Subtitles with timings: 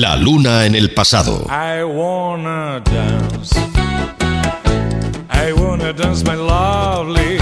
[0.00, 1.44] La luna en el pasado.
[1.50, 3.52] I wanna dance.
[5.28, 7.40] I wanna dance, my lovely.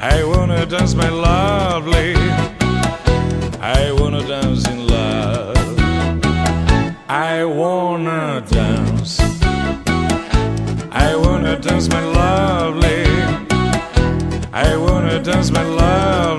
[0.00, 2.14] I wanna dance, my lovely.
[3.60, 5.56] I wanna dance in love.
[7.08, 9.18] I wanna dance.
[10.92, 13.04] I wanna dance, my lovely.
[14.52, 16.29] I wanna dance, my lovely.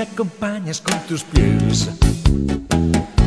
[0.00, 1.90] Me acompañas con tus pies,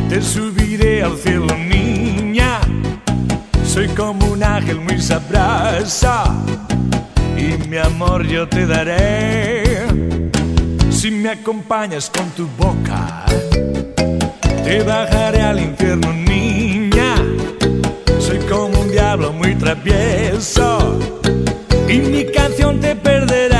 [0.09, 2.61] te subiré al cielo, niña.
[3.63, 6.09] Soy como un ángel muy sabroso
[7.37, 9.85] y mi amor yo te daré.
[10.89, 13.23] Si me acompañas con tu boca,
[14.63, 17.17] te bajaré al infierno, niña.
[18.17, 20.99] Soy como un diablo muy travieso
[21.87, 23.52] y mi canción te perderá.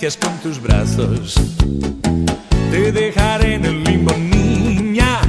[0.00, 1.34] Con tus brazos,
[2.70, 5.20] te dejaré en el limbo, niña.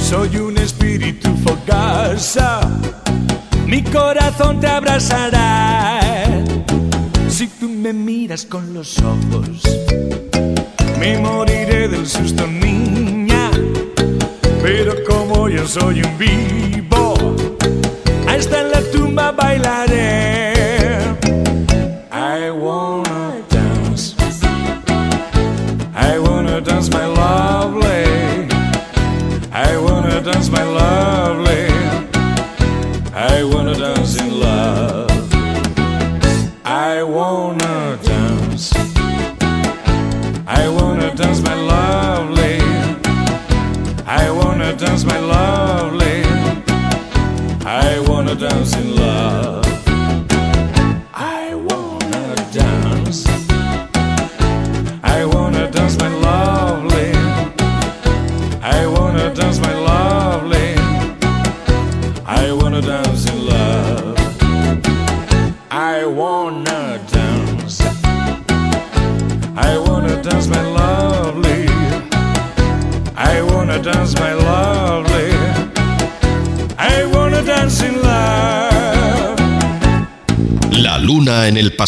[0.00, 2.60] Soy un espíritu fogoso,
[3.66, 6.00] mi corazón te abrazará.
[7.28, 9.60] Si tú me miras con los ojos,
[10.98, 13.50] me moriré del susto, niña.
[14.62, 17.14] Pero como yo soy un vivo,
[18.26, 19.85] hasta en la tumba bailaré.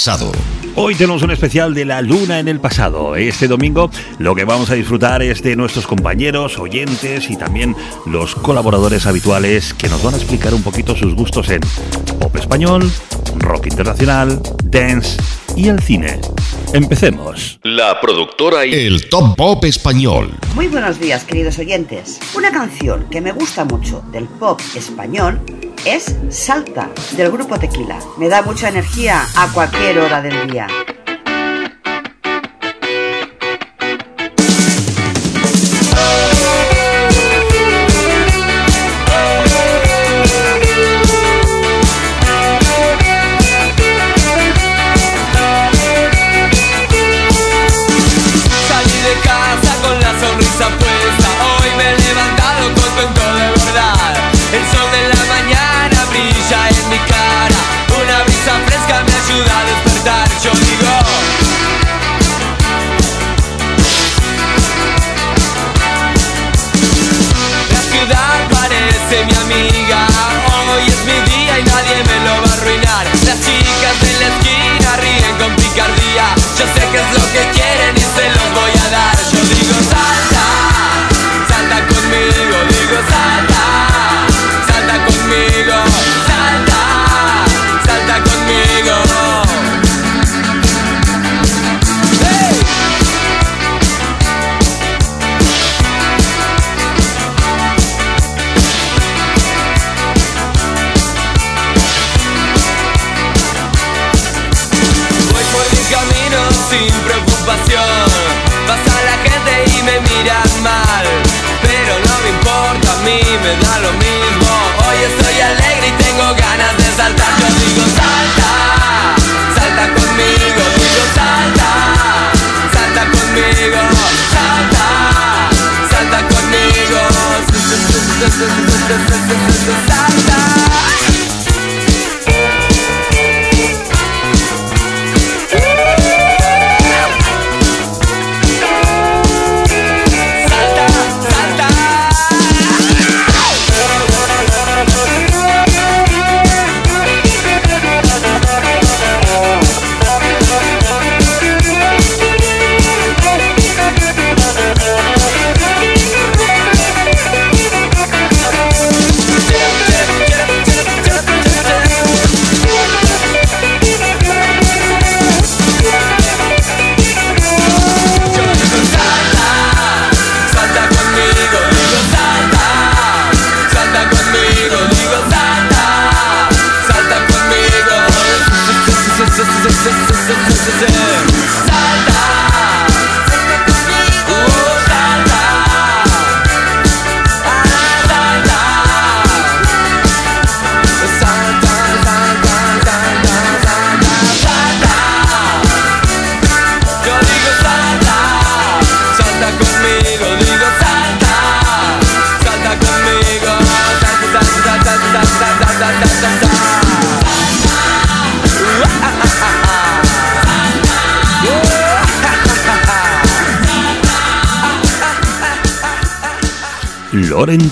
[0.08, 0.32] Pasado.
[0.74, 3.14] Hoy tenemos un especial de la luna en el pasado.
[3.14, 8.34] Este domingo lo que vamos a disfrutar es de nuestros compañeros, oyentes y también los
[8.34, 11.60] colaboradores habituales que nos van a explicar un poquito sus gustos en
[12.18, 12.90] pop español,
[13.36, 15.18] rock internacional, dance
[15.54, 16.18] y el cine.
[16.72, 17.60] Empecemos.
[17.62, 20.32] La productora y el top pop español.
[20.54, 22.18] Muy buenos días, queridos oyentes.
[22.34, 25.38] Una canción que me gusta mucho del pop español
[25.84, 27.98] es Salta, del grupo Tequila.
[28.18, 30.66] Me da mucha energía a cualquier hora del día.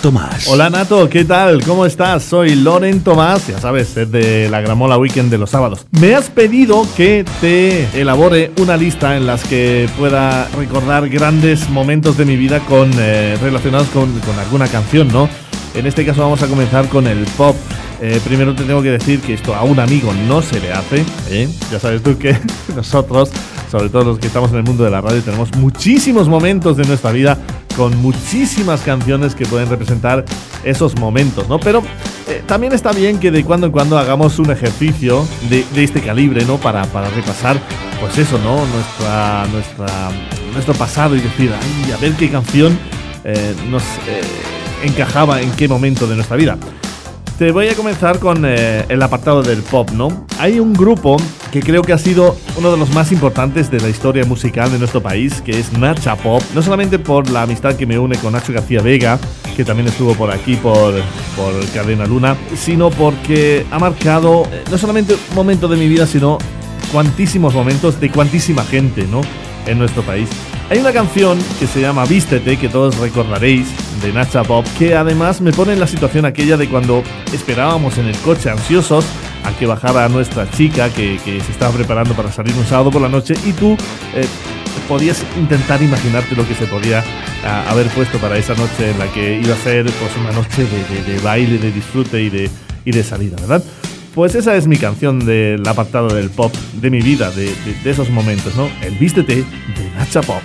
[0.06, 0.46] Tomás.
[0.46, 1.64] Hola Nato, ¿qué tal?
[1.64, 2.22] ¿Cómo estás?
[2.22, 5.84] Soy Loren Tomás, ya sabes, es de la Gramola Weekend de los sábados.
[6.00, 12.16] Me has pedido que te elabore una lista en las que pueda recordar grandes momentos
[12.16, 14.08] de mi vida con eh, relacionados con,
[14.38, 15.28] alguna canción, ¿no?
[15.74, 17.56] En este caso vamos a comenzar con el pop.
[18.00, 21.04] Eh, primero te tengo que decir que esto a un amigo no se le hace.
[21.30, 21.48] ¿eh?
[21.72, 22.38] Ya sabes tú que
[22.76, 23.32] nosotros,
[23.72, 26.84] sobre todo los que estamos en el mundo de la radio, tenemos muchísimos momentos de
[26.84, 27.38] nuestra vida
[27.76, 30.24] con muchísimas canciones que pueden representar
[30.64, 31.60] esos momentos, ¿no?
[31.60, 31.82] Pero
[32.28, 36.44] eh, también está bien que de cuando en cuando hagamos un ejercicio de, este calibre,
[36.44, 36.56] ¿no?
[36.56, 37.58] Para, para repasar,
[38.00, 38.64] pues eso, ¿no?
[38.66, 40.10] Nuestra, nuestra,
[40.52, 42.78] nuestro pasado y decir, ay, a ver qué canción
[43.24, 44.22] eh, nos eh,
[44.84, 46.56] encajaba en qué momento de nuestra vida.
[47.38, 50.24] Te voy a comenzar con eh, el apartado del pop, ¿no?
[50.38, 51.18] Hay un grupo
[51.52, 54.78] que creo que ha sido uno de los más importantes de la historia musical de
[54.78, 56.42] nuestro país, que es Nacha Pop.
[56.54, 59.18] No solamente por la amistad que me une con Nacho García Vega,
[59.54, 60.94] que también estuvo por aquí, por,
[61.36, 66.06] por Cadena Luna, sino porque ha marcado eh, no solamente un momento de mi vida,
[66.06, 66.38] sino
[66.90, 69.20] cuantísimos momentos de cuantísima gente, ¿no?
[69.66, 70.30] En nuestro país.
[70.68, 73.68] Hay una canción que se llama Vístete, que todos recordaréis,
[74.02, 78.06] de Nacha Pop, que además me pone en la situación aquella de cuando esperábamos en
[78.06, 79.04] el coche ansiosos
[79.44, 83.00] a que bajara nuestra chica que, que se estaba preparando para salir un sábado por
[83.00, 83.74] la noche y tú
[84.14, 84.26] eh,
[84.88, 87.02] podías intentar imaginarte lo que se podía
[87.44, 90.64] ah, haber puesto para esa noche en la que iba a ser pues, una noche
[90.64, 92.50] de, de- de baile, de disfrute y de,
[92.84, 93.62] y de salida, ¿verdad?
[94.16, 97.52] Pues esa es mi canción del apartado del pop de mi vida, de,
[97.84, 98.66] esos momentos, ¿no?
[98.80, 100.40] El Vístete de Nacha Pop.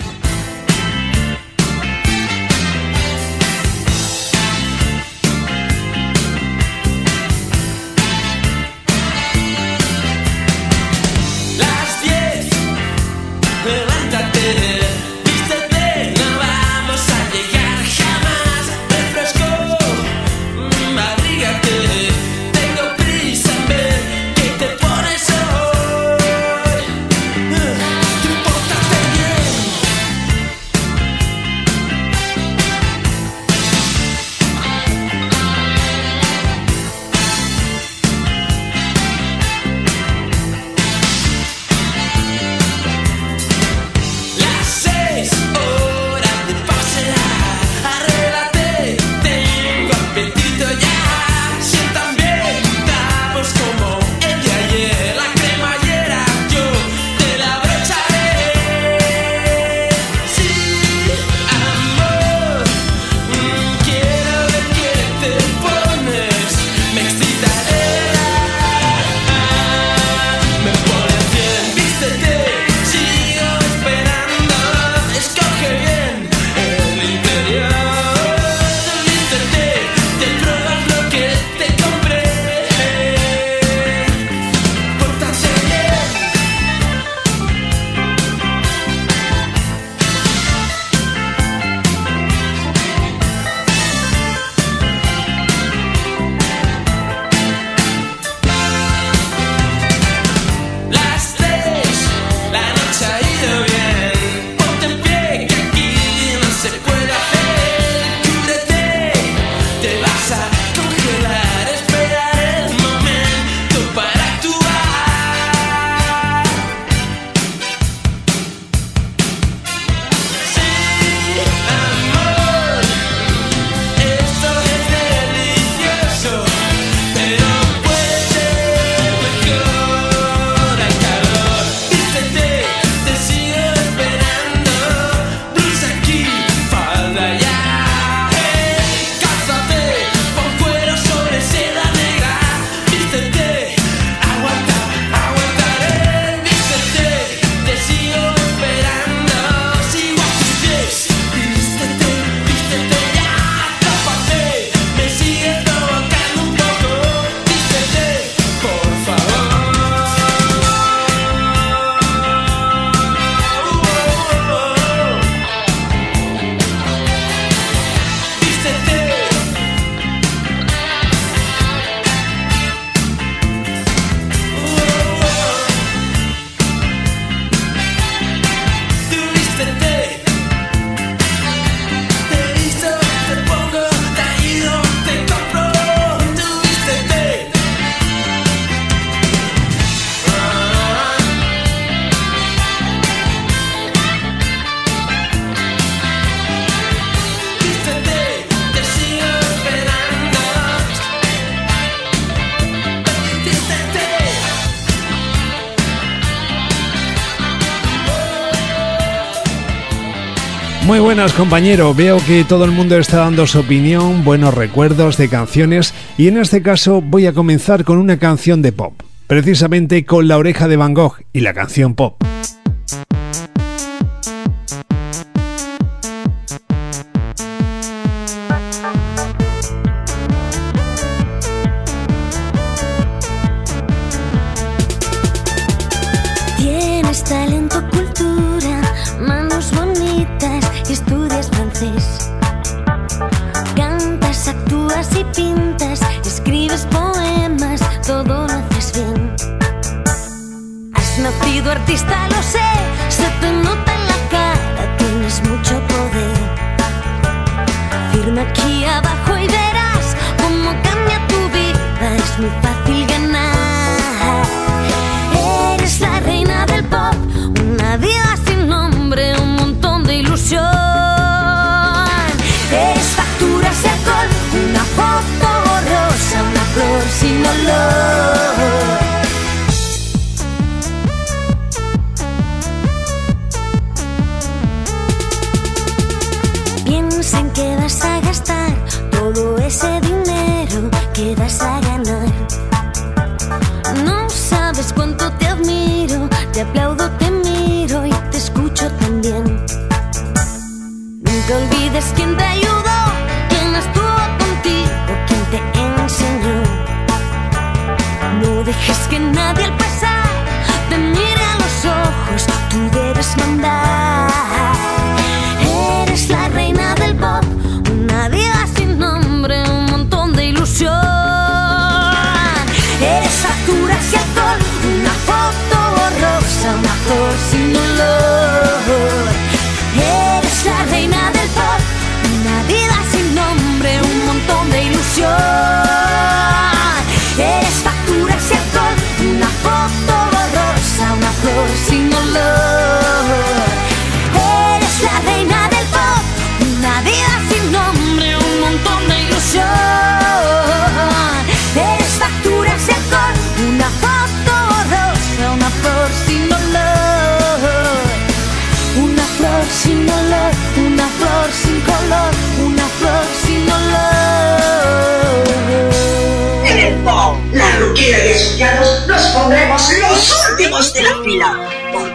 [211.22, 215.94] buenas compañero, veo que todo el mundo está dando su opinión, buenos recuerdos de canciones
[216.18, 218.94] y en este caso voy a comenzar con una canción de pop,
[219.27, 222.21] precisamente con La oreja de Van Gogh y la canción pop.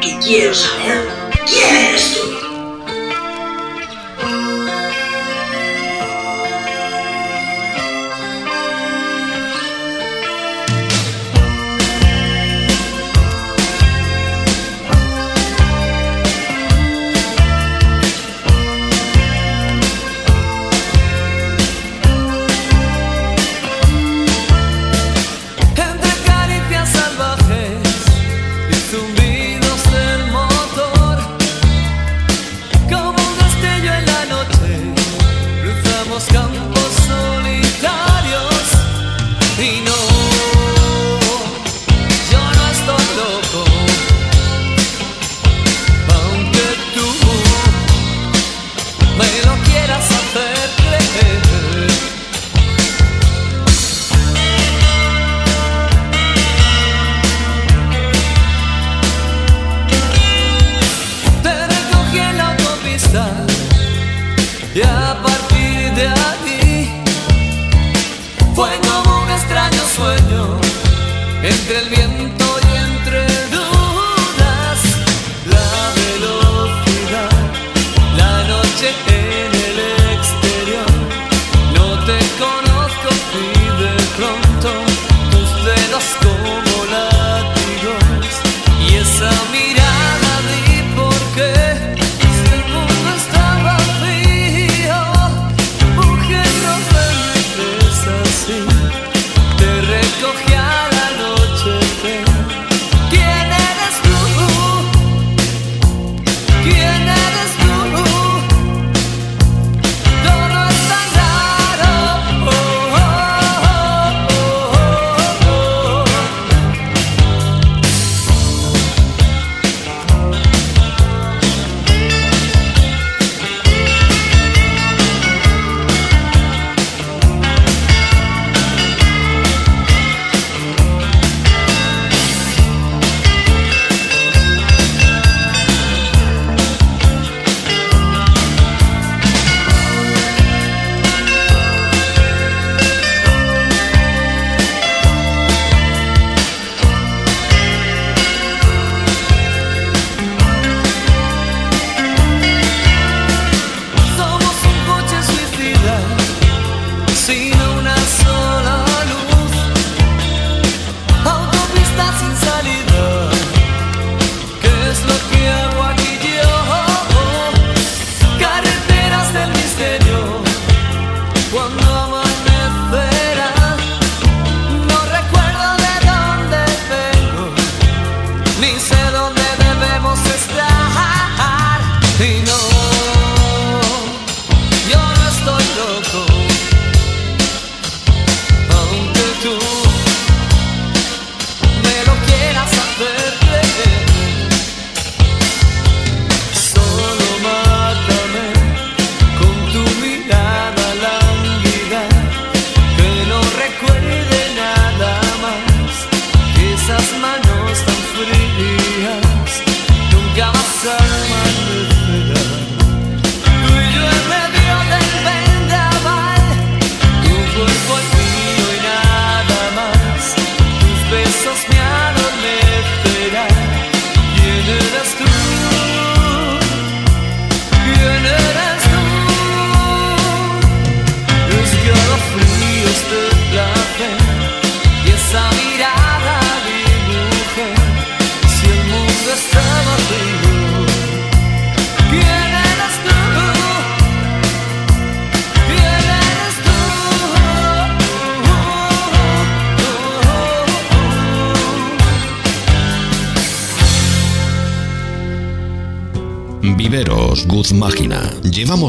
[0.06, 1.08] y quiero saber
[1.46, 2.35] quién eres tú.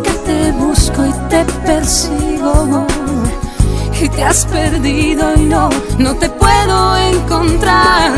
[0.02, 2.88] que te busco y te persigo
[4.02, 8.12] y te has perdido y no, no te puedo encontrar.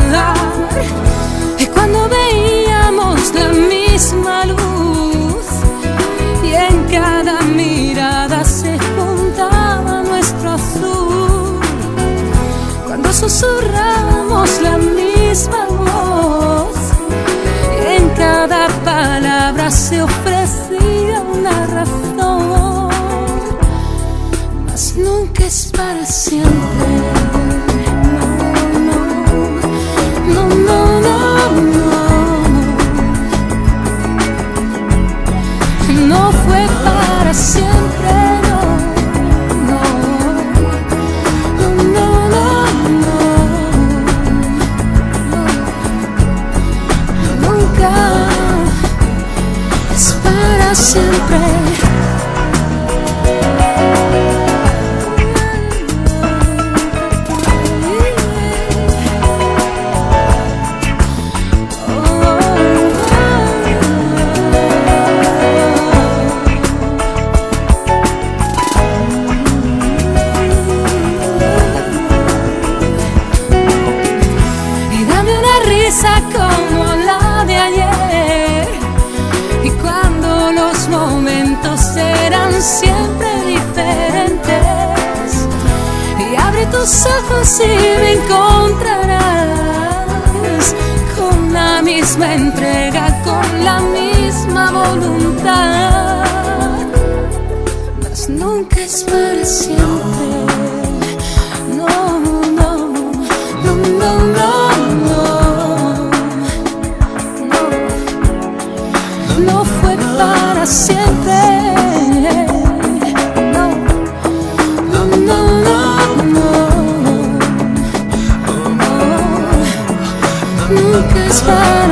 [1.58, 5.46] Y cuando veíamos la misma luz
[6.44, 11.60] y en cada mirada se juntaba nuestro azul,
[12.86, 16.78] cuando susurramos la misma voz
[17.82, 20.63] y en cada palabra se ofrecía
[21.44, 22.90] una razón
[24.66, 26.73] mas nunca es para siempre.
[51.28, 51.73] Siempre.
[87.54, 89.54] así me encontrarás
[91.16, 96.26] con la misma entrega, con la misma voluntad,
[98.02, 100.43] mas nunca es para siempre.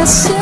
[0.03, 0.40] Es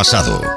[0.00, 0.49] pasado.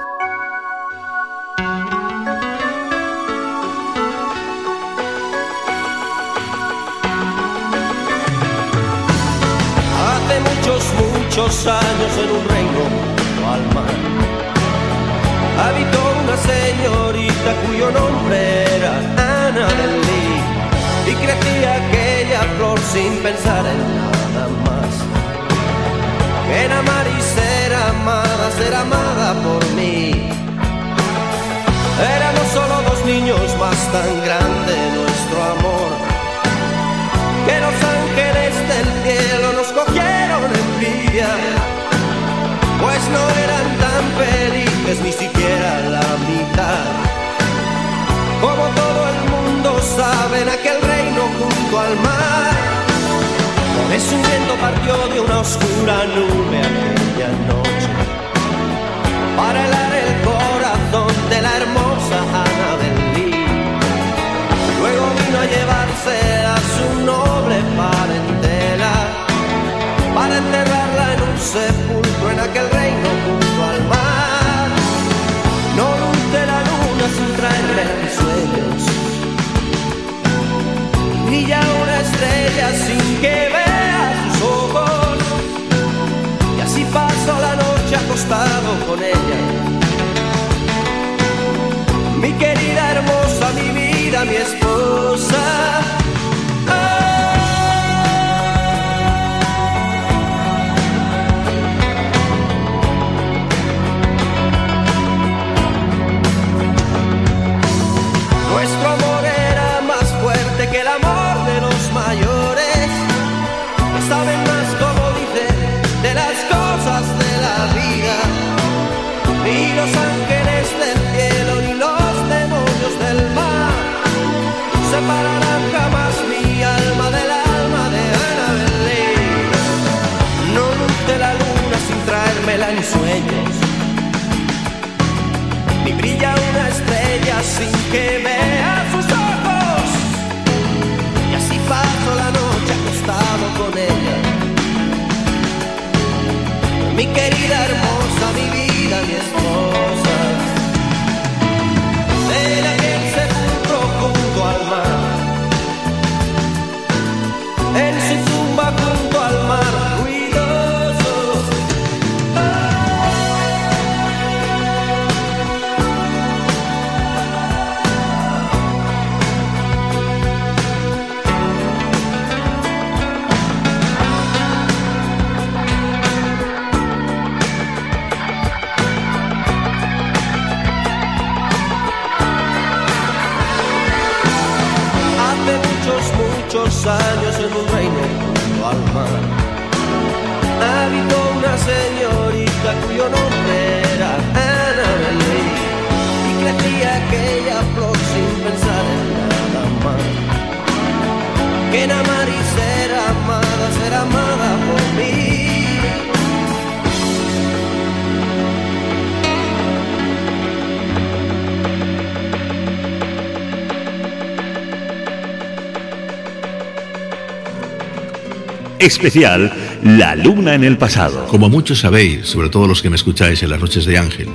[218.94, 221.26] Especial La Luna en el pasado.
[221.26, 224.28] Como muchos sabéis, sobre todo los que me escucháis en las noches de Ángel,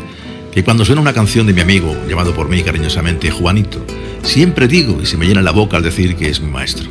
[0.50, 3.86] que cuando suena una canción de mi amigo, llamado por mí cariñosamente Juanito,
[4.24, 6.90] siempre digo y se me llena la boca al decir que es mi maestro.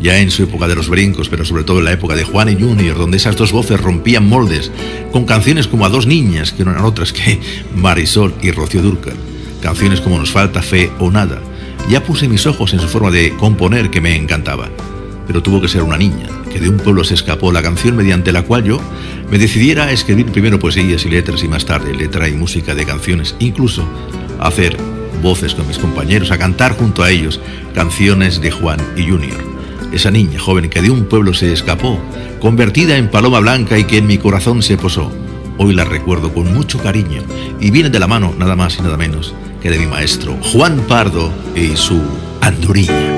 [0.00, 2.48] ya en su época de los brincos, pero sobre todo en la época de Juan
[2.48, 4.72] y Junior, donde esas dos voces rompían moldes,
[5.12, 7.38] con canciones como A dos niñas, que no eran otras que
[7.76, 9.16] Marisol y Rocío Durcal,
[9.60, 11.40] canciones como Nos falta fe o nada.
[11.90, 14.70] Ya puse mis ojos en su forma de componer que me encantaba,
[15.26, 18.32] pero tuvo que ser una niña, que de un pueblo se escapó la canción mediante
[18.32, 18.80] la cual yo
[19.30, 22.84] me decidiera a escribir primero poesías y letras y más tarde letra y música de
[22.84, 23.86] canciones, incluso
[24.38, 24.76] a hacer
[25.22, 27.40] voces con mis compañeros, a cantar junto a ellos
[27.74, 29.52] canciones de Juan y Junior
[29.92, 31.98] esa niña joven que de un pueblo se escapó,
[32.40, 35.12] convertida en paloma blanca y que en mi corazón se posó.
[35.58, 37.22] Hoy la recuerdo con mucho cariño
[37.60, 40.80] y viene de la mano nada más y nada menos que de mi maestro Juan
[40.88, 42.00] Pardo y su
[42.40, 43.11] andurilla.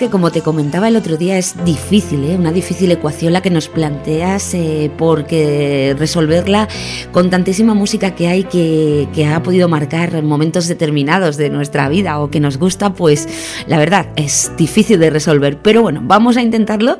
[0.00, 2.34] Que como te comentaba el otro día es difícil, ¿eh?
[2.34, 6.68] una difícil ecuación la que nos planteas eh, porque resolverla
[7.12, 12.30] con tantísima música que hay que, ha podido marcar momentos determinados de nuestra vida o
[12.30, 13.28] que nos gusta, pues
[13.66, 15.58] la verdad es difícil de resolver.
[15.58, 16.98] Pero bueno, vamos a intentarlo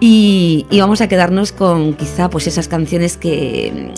[0.00, 3.92] y, vamos a quedarnos con quizá pues esas canciones que,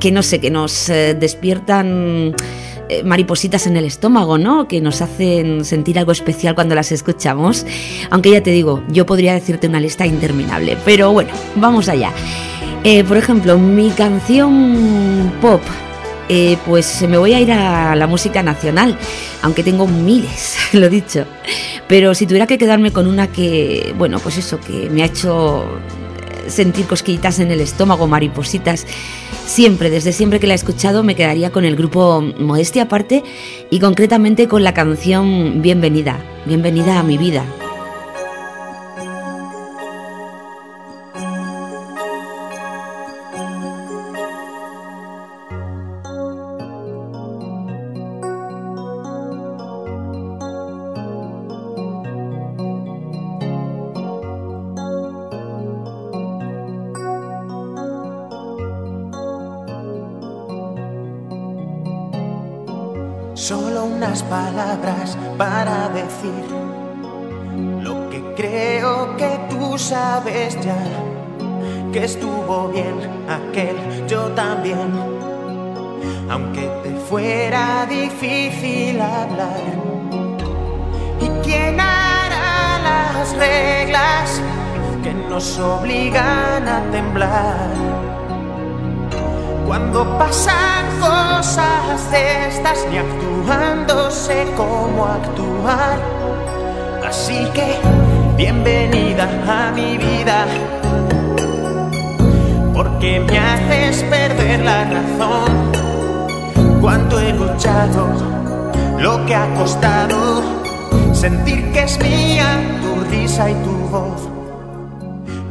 [0.00, 2.34] que no sé, que nos eh, despiertan
[2.90, 4.66] eh, maripositas en el estómago, ¿no?
[4.66, 7.64] Que nos hacen sentir algo especial cuando las escuchamos.
[8.10, 10.76] Aunque ya te digo, yo podría decirte una lista interminable.
[10.84, 12.12] Pero bueno, vamos allá.
[12.82, 15.60] Eh, por ejemplo, mi canción pop
[16.32, 18.96] eh, pues me voy a ir a la música nacional,
[19.42, 21.26] aunque tengo miles, lo dicho.
[21.88, 25.64] Pero si tuviera que quedarme con una que, bueno, pues eso, que me ha hecho
[26.50, 28.86] sentir cosquillitas en el estómago, maripositas.
[29.46, 33.22] Siempre, desde siempre que la he escuchado, me quedaría con el grupo Modestia Aparte
[33.70, 37.44] y concretamente con la canción Bienvenida, Bienvenida a mi vida.
[92.90, 95.98] Ni actuando sé cómo actuar.
[97.06, 97.78] Así que,
[98.36, 100.46] bienvenida a mi vida,
[102.74, 105.70] porque me haces perder la razón.
[106.80, 108.08] Cuánto he luchado,
[108.98, 110.42] lo que ha costado,
[111.12, 114.28] sentir que es mía tu risa y tu voz.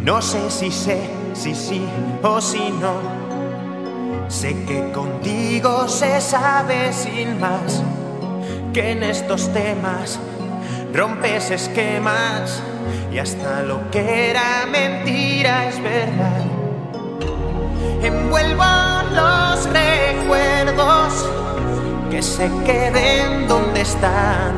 [0.01, 1.85] No sé si sé, si sí
[2.23, 3.18] o si no.
[4.29, 7.81] Sé que contigo se sabe sin más
[8.73, 10.19] que en estos temas
[10.93, 12.61] rompes esquemas
[13.11, 16.43] y hasta lo que era mentira es verdad.
[18.03, 18.63] Envuelvo
[19.15, 21.27] los recuerdos
[22.11, 24.53] que se queden donde están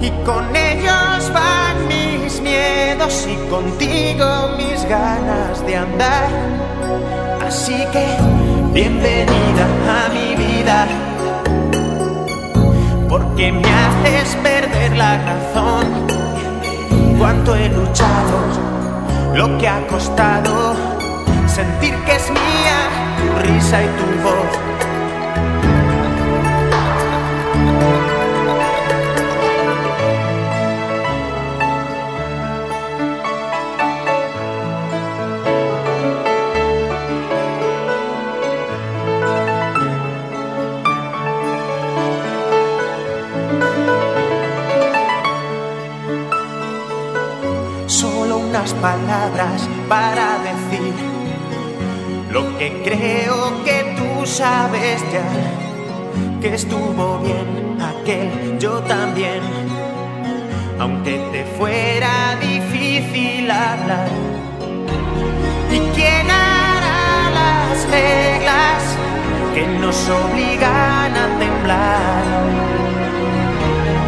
[0.00, 6.71] y con ellos van mis miedos y contigo mis ganas de andar.
[7.54, 8.06] Así que
[8.72, 10.86] bienvenida a mi vida,
[13.10, 15.84] porque me haces perder la razón.
[17.18, 18.38] Cuánto he luchado,
[19.34, 20.74] lo que ha costado,
[21.46, 22.78] sentir que es mía
[23.18, 24.71] tu risa y tu voz.
[49.92, 50.94] Para decir
[52.30, 55.28] lo que creo que tú sabes ya,
[56.40, 59.42] que estuvo bien aquel, yo también,
[60.80, 64.08] aunque te fuera difícil hablar.
[65.70, 68.82] ¿Y quién hará las reglas
[69.54, 72.22] que nos obligan a temblar?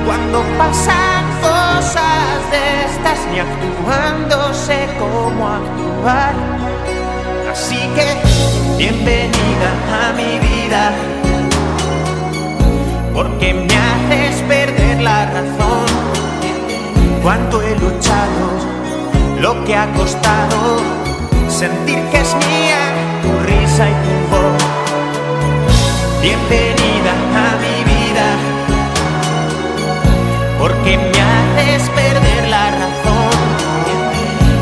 [0.07, 6.35] Cuando pasan cosas de estas, ni actuando sé cómo actuar.
[7.53, 8.09] Así que,
[8.79, 9.71] bienvenida
[10.03, 10.83] a mi vida,
[13.15, 15.87] porque me haces perder la razón.
[17.23, 18.45] Cuánto he luchado,
[19.41, 20.59] lo que ha costado,
[21.49, 22.83] sentir que es mía
[23.23, 24.63] tu risa y tu voz.
[26.21, 27.13] Bienvenida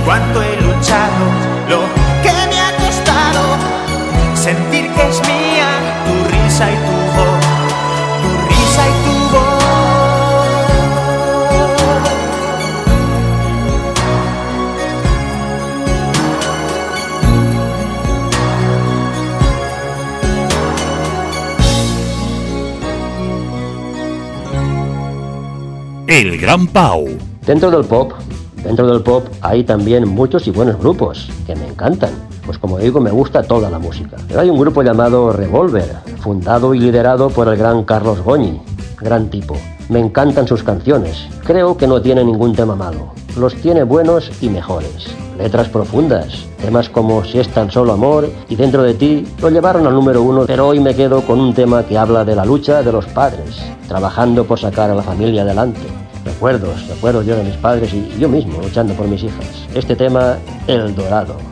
[0.05, 1.25] Cuánto he luchado,
[1.69, 1.81] lo
[2.23, 3.43] que me ha costado,
[4.35, 5.69] sentir que es mía
[6.05, 7.45] tu risa y tu voz,
[8.23, 9.63] tu risa y tu voz.
[26.09, 27.09] El Gran Pau.
[27.47, 28.13] Dentro del pop,
[28.73, 32.09] dentro del pop hay también muchos y buenos grupos que me encantan.
[32.47, 34.17] Pues como digo, me gusta toda la música.
[34.27, 38.63] Pero hay un grupo llamado Revolver, fundado y liderado por el gran Carlos Goñi,
[38.99, 39.59] gran tipo.
[39.91, 41.29] Me encantan sus canciones.
[41.45, 43.13] Creo que no tiene ningún tema malo.
[43.37, 45.15] Los tiene buenos y mejores.
[45.37, 46.47] Letras profundas.
[46.59, 50.23] Temas como Si es tan solo amor y Dentro de ti lo llevaron al número
[50.23, 53.05] uno, pero hoy me quedo con un tema que habla de la lucha de los
[53.05, 56.02] padres, trabajando por sacar a la familia adelante.
[56.25, 59.67] Recuerdos, recuerdos yo de mis padres y yo mismo luchando por mis hijas.
[59.75, 61.52] Este tema, El Dorado.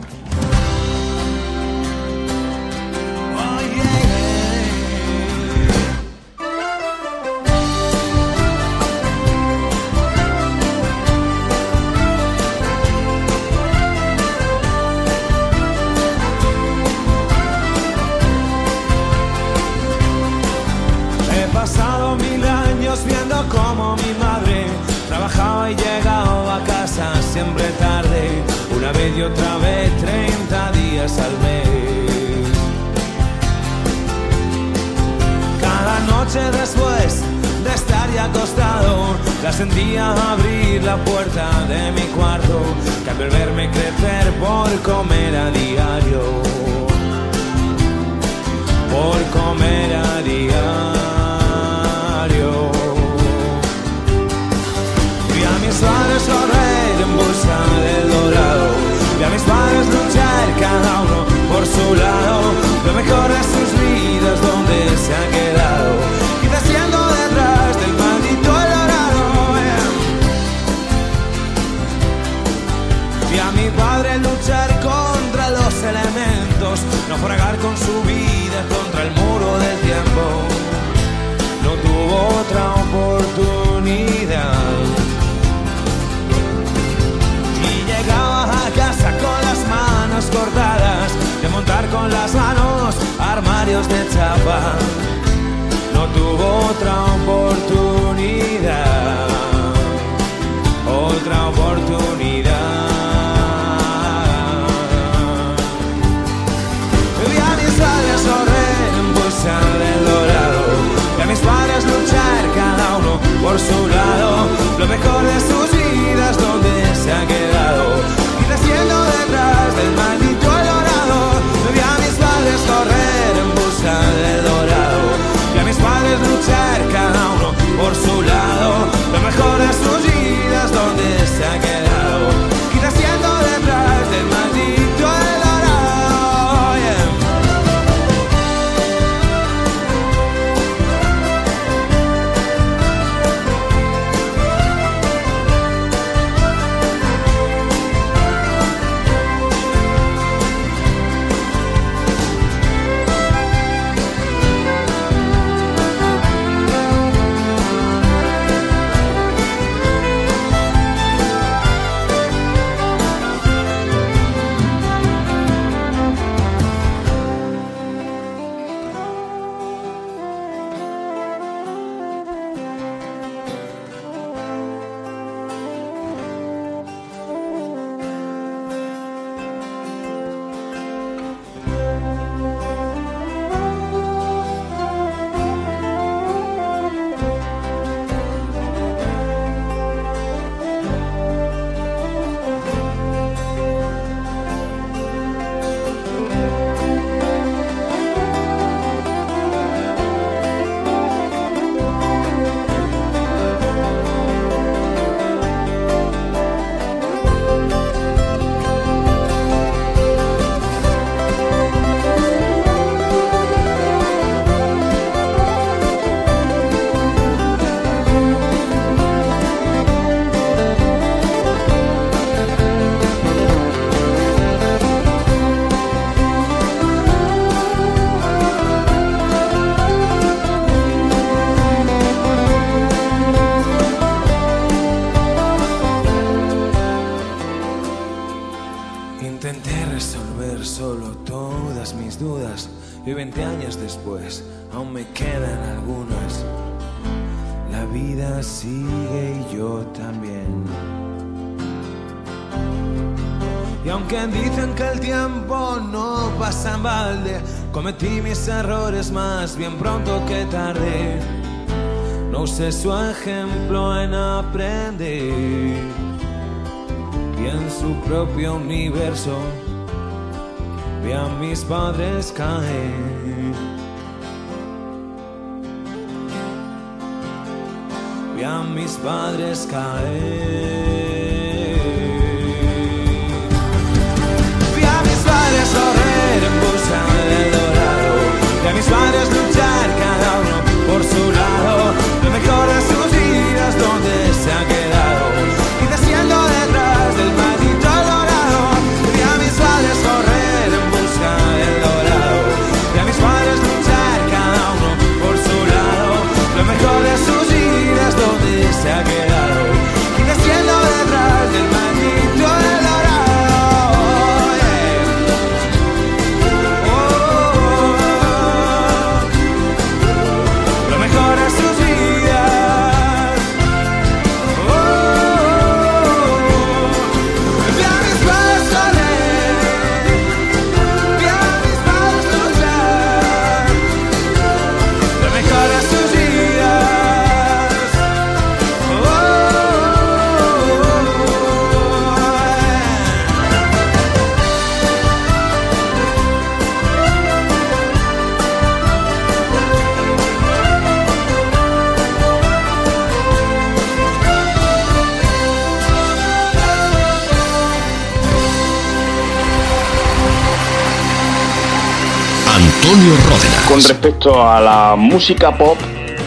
[363.80, 365.78] Con respecto a la música pop,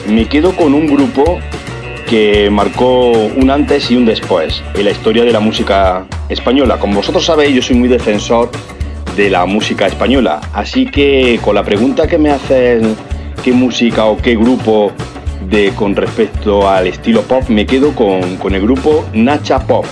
[0.10, 1.38] me quedo con un grupo
[2.10, 6.80] que marcó un antes y un después en la historia de la música española.
[6.80, 8.50] Como vosotros sabéis, yo soy muy defensor
[9.16, 12.96] de la música española, así que con la pregunta que me hacen
[13.44, 14.92] qué música o qué grupo
[15.48, 19.86] de con respecto al estilo pop, me quedo con, con el grupo Nacha Pop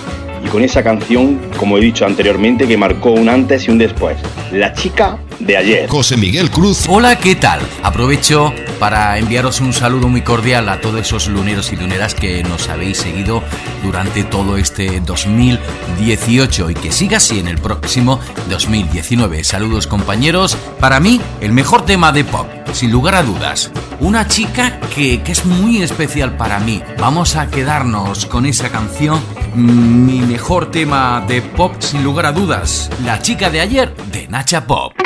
[0.44, 4.16] y con esa canción, como he dicho anteriormente, que marcó un antes y un después.
[4.50, 5.88] La chica de ayer.
[5.88, 6.86] José Miguel Cruz.
[6.88, 7.60] Hola, ¿qué tal?
[7.82, 12.68] Aprovecho para enviaros un saludo muy cordial a todos esos luneros y luneras que nos
[12.68, 13.42] habéis seguido
[13.82, 18.20] durante todo este 2018 y que siga así en el próximo
[18.50, 19.44] 2019.
[19.44, 20.56] Saludos compañeros.
[20.80, 23.70] Para mí, el mejor tema de pop, sin lugar a dudas.
[24.00, 26.82] Una chica que, que es muy especial para mí.
[26.98, 29.20] Vamos a quedarnos con esa canción
[29.54, 34.66] mi mejor tema de pop sin lugar a dudas, La chica de ayer de Nacha
[34.66, 35.01] Pop.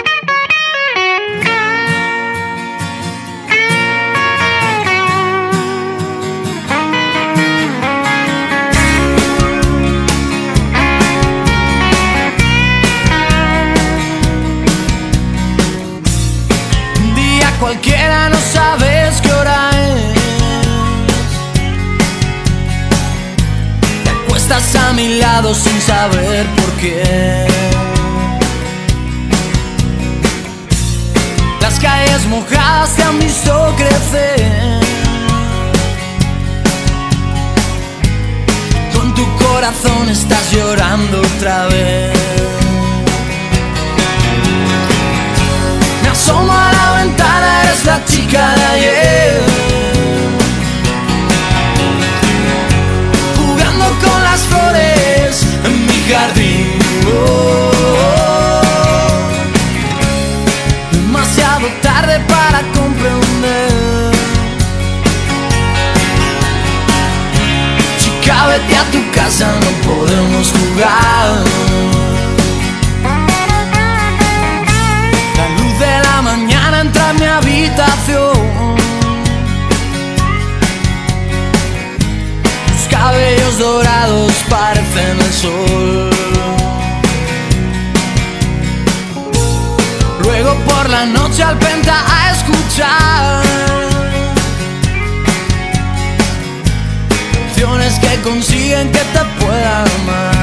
[18.56, 20.14] Sabes qué hora es.
[24.04, 27.46] Te acuestas a mi lado sin saber por qué.
[31.60, 34.80] Las calles mojadas te han visto crecer.
[38.94, 42.15] Con tu corazón estás llorando otra vez.
[46.26, 49.40] Asomo a la ventana, eres la chica de ayer.
[53.36, 56.78] Jugando con las flores en mi jardín.
[57.06, 57.70] Oh,
[60.90, 64.12] Demasiado tarde para comprender.
[68.00, 71.65] Chica, vete a tu casa, no podemos jugar.
[77.36, 78.76] Habitación.
[82.66, 86.10] Tus cabellos dorados parecen el sol.
[90.22, 93.42] Luego por la noche al penta a escuchar
[97.32, 100.35] canciones que consiguen que te pueda amar.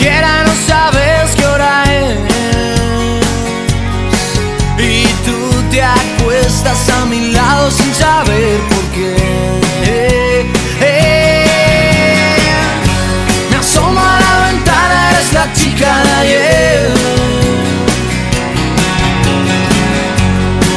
[0.00, 2.18] Cualquiera no sabes qué hora es.
[4.78, 5.36] Y tú
[5.70, 9.16] te acuestas a mi lado sin saber por qué.
[13.50, 16.90] Me asomo a la ventana, eres la chica de ayer.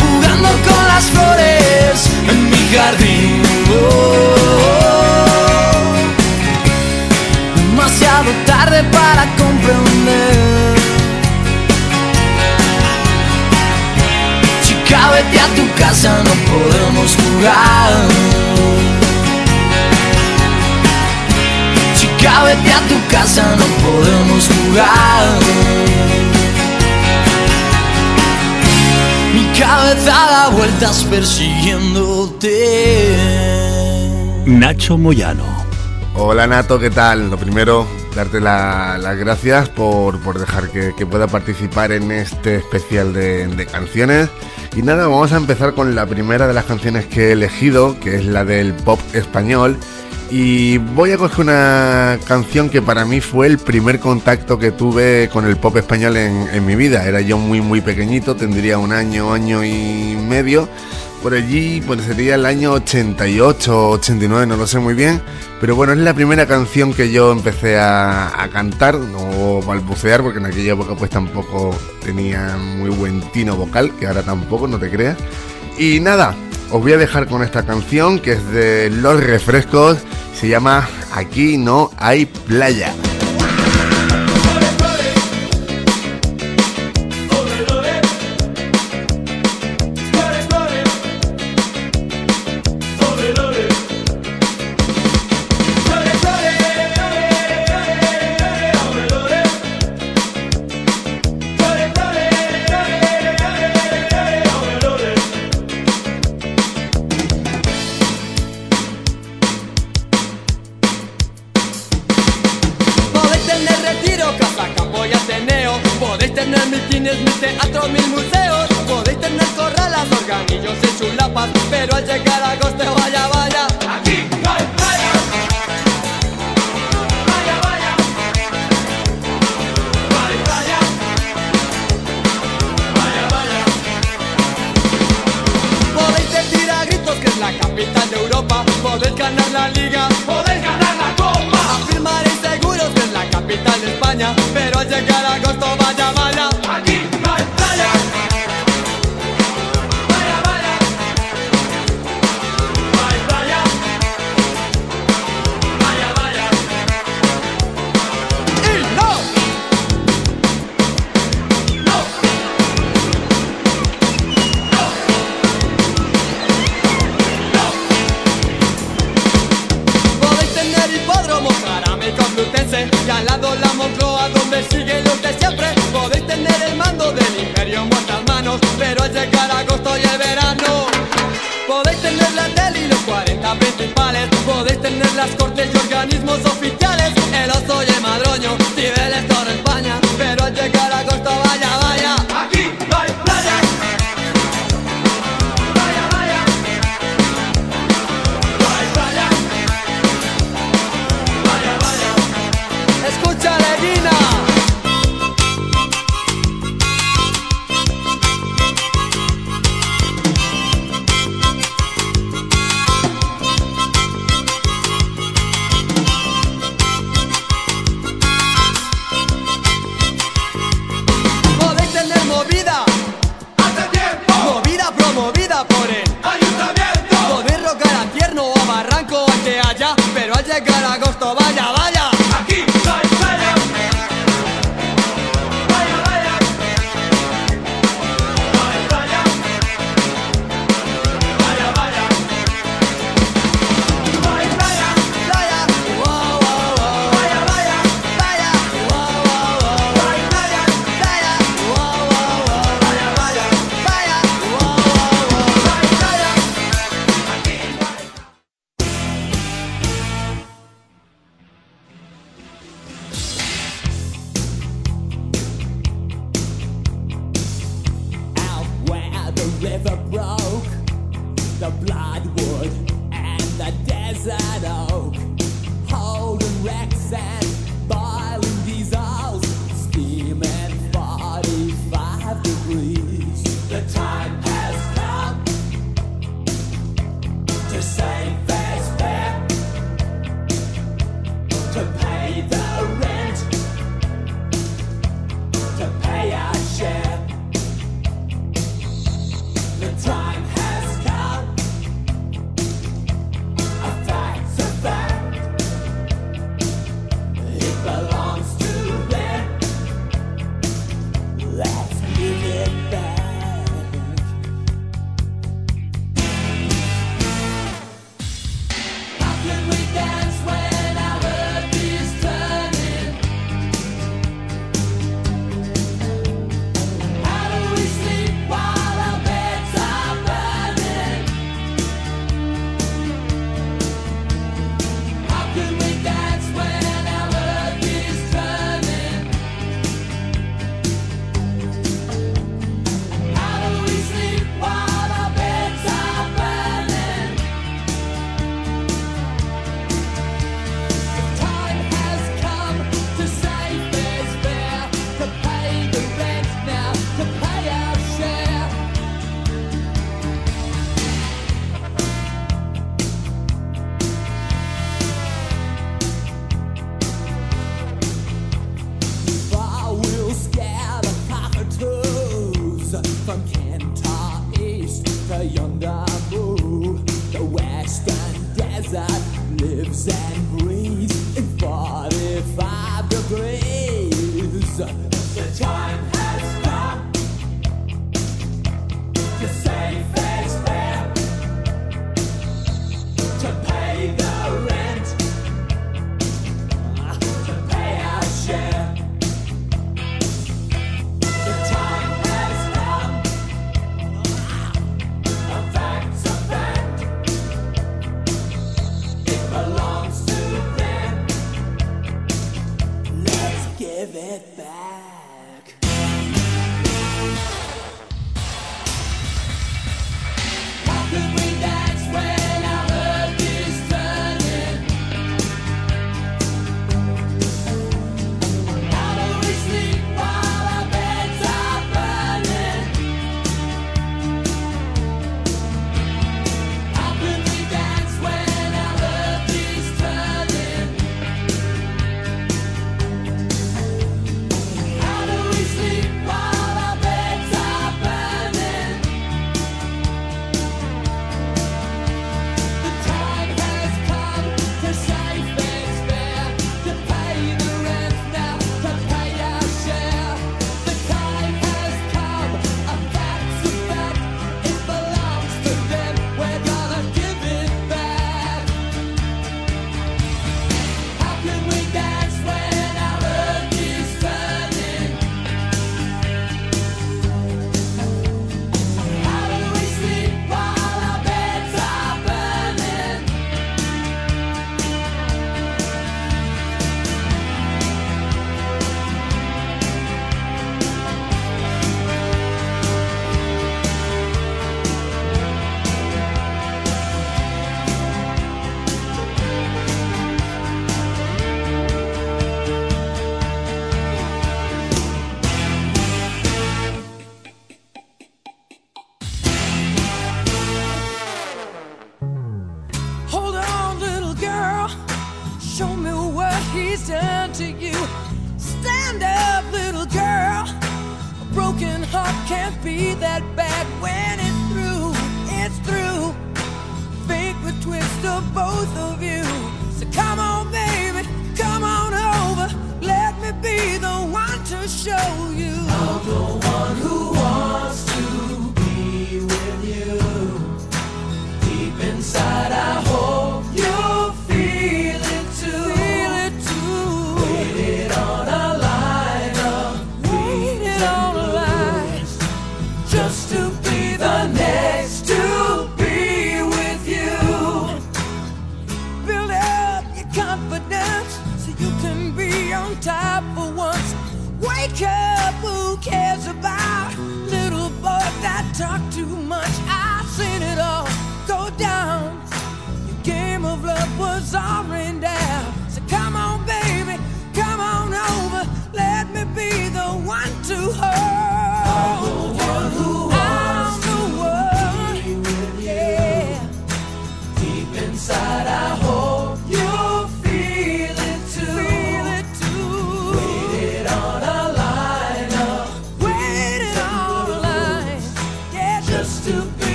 [0.00, 3.42] Jugando con las flores en mi jardín.
[3.70, 4.25] Oh,
[8.44, 10.76] tarde para comprender.
[14.62, 17.92] Chica, vete a tu casa, no podemos jugar.
[21.96, 25.26] Chica, vete a tu casa, no podemos jugar.
[29.34, 33.16] Mi cabeza da vueltas persiguiéndote.
[34.46, 35.44] Nacho Moyano.
[36.14, 37.28] Hola Nato, ¿qué tal?
[37.30, 37.86] Lo primero,
[38.16, 43.66] darte la- las gracias por, por dejar que, pueda participar en este especial de, de
[43.66, 44.28] canciones.
[44.74, 48.16] Y nada, vamos a empezar con la primera de las canciones que he elegido, que
[48.16, 49.76] es la del pop español.
[50.28, 55.30] Y voy a coger una canción que para mí fue el primer contacto que tuve
[55.32, 57.04] con el pop español en, en mi vida.
[57.04, 60.68] Era yo muy muy pequeñito, tendría un año, año y medio.
[61.26, 65.20] Por allí pues sería el año 88, 89, no lo sé muy bien.
[65.60, 70.46] Pero bueno, es la primera canción que yo empecé a, cantar o balbucear, porque en
[70.46, 75.18] aquella época pues tampoco tenía muy buen tino vocal, que ahora tampoco, no te creas.
[75.76, 76.36] Y nada,
[76.70, 79.98] os voy a dejar con esta canción que es de Los Refrescos,
[80.32, 82.94] se llama Aquí no hay playa.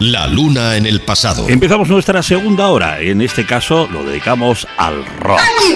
[0.00, 1.46] La luna en el pasado.
[1.50, 3.00] Empezamos nuestra segunda hora.
[3.00, 5.38] En este caso lo dedicamos al rock.
[5.38, 5.74] Aquí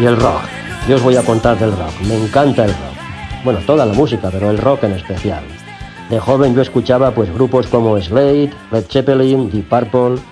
[0.00, 0.40] Y el rock.
[0.88, 1.92] Yo os voy a contar del rock.
[2.08, 3.44] Me encanta el rock.
[3.44, 5.42] Bueno, toda la música, pero el rock en especial.
[6.08, 10.22] De joven yo escuchaba pues grupos como Slade, Led Zeppelin, Deep Purple,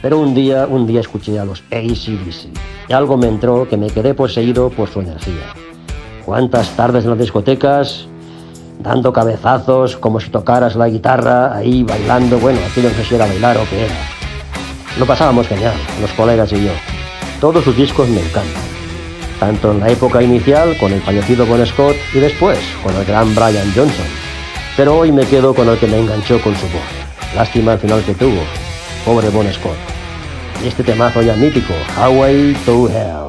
[0.00, 2.48] pero un día, un día escuché a los AC/DC
[2.88, 5.52] y algo me entró que me quedé poseído por su energía.
[6.24, 8.06] Cuántas tardes en las discotecas,
[8.78, 13.26] dando cabezazos como si tocaras la guitarra, ahí bailando, bueno, aquello no sé si era
[13.26, 13.94] bailar o qué era.
[14.96, 16.72] Lo pasábamos genial, los colegas y yo.
[17.40, 18.67] Todos sus discos me encantan
[19.38, 23.34] tanto en la época inicial con el fallecido Bon Scott y después con el gran
[23.34, 24.06] Brian Johnson.
[24.76, 27.34] Pero hoy me quedo con el que me enganchó con su voz.
[27.34, 28.40] Lástima el final que tuvo.
[29.04, 29.76] Pobre Bon Scott.
[30.62, 33.27] Y este temazo ya mítico, Highway to Hell.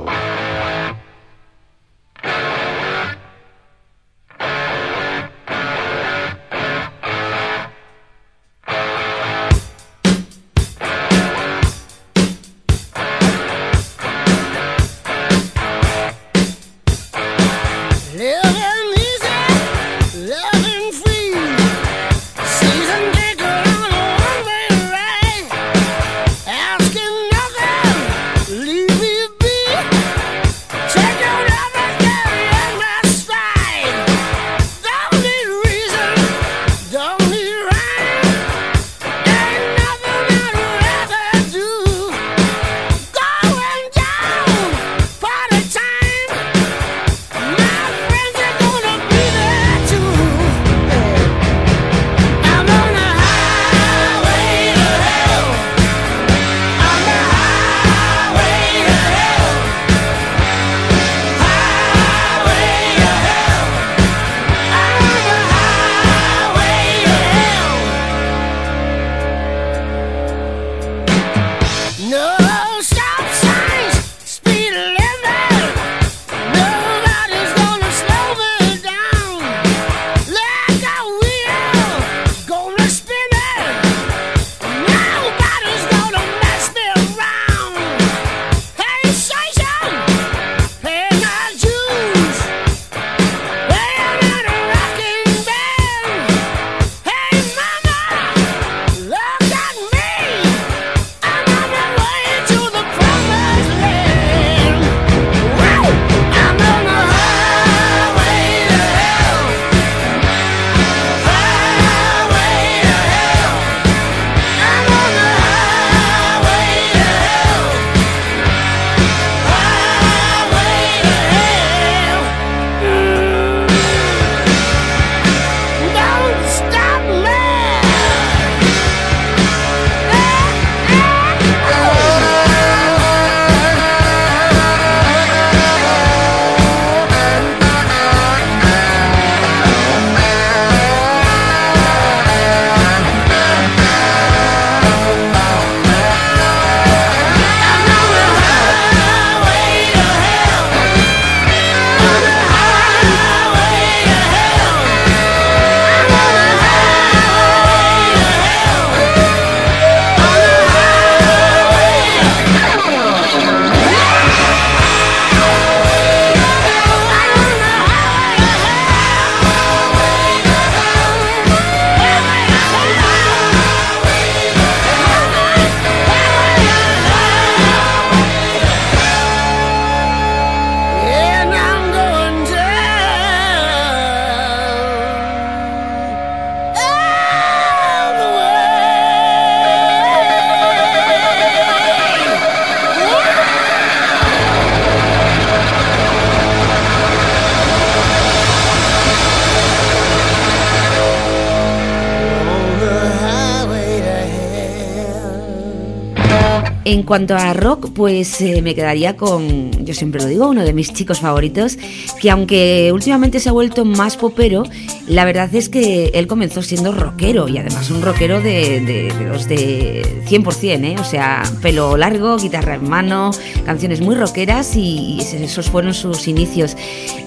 [207.09, 210.93] Cuanto a rock, pues eh, me quedaría con, yo siempre lo digo, uno de mis
[210.93, 211.75] chicos favoritos,
[212.21, 214.61] que aunque últimamente se ha vuelto más popero,
[215.07, 220.21] la verdad es que él comenzó siendo rockero y además un rockero de, los de
[220.27, 220.95] 100%, ¿eh?
[220.99, 223.31] o sea, pelo largo, guitarra en mano,
[223.65, 226.77] canciones muy rockeras y esos fueron sus inicios.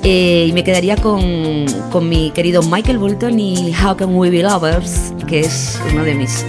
[0.04, 4.44] Eh, y me quedaría con, con mi querido Michael Bolton y How Can We Be
[4.44, 6.46] Lovers, que es uno de mis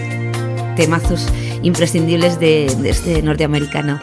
[0.76, 1.27] temazos
[1.64, 4.02] imprescindibles de, este norteamericano.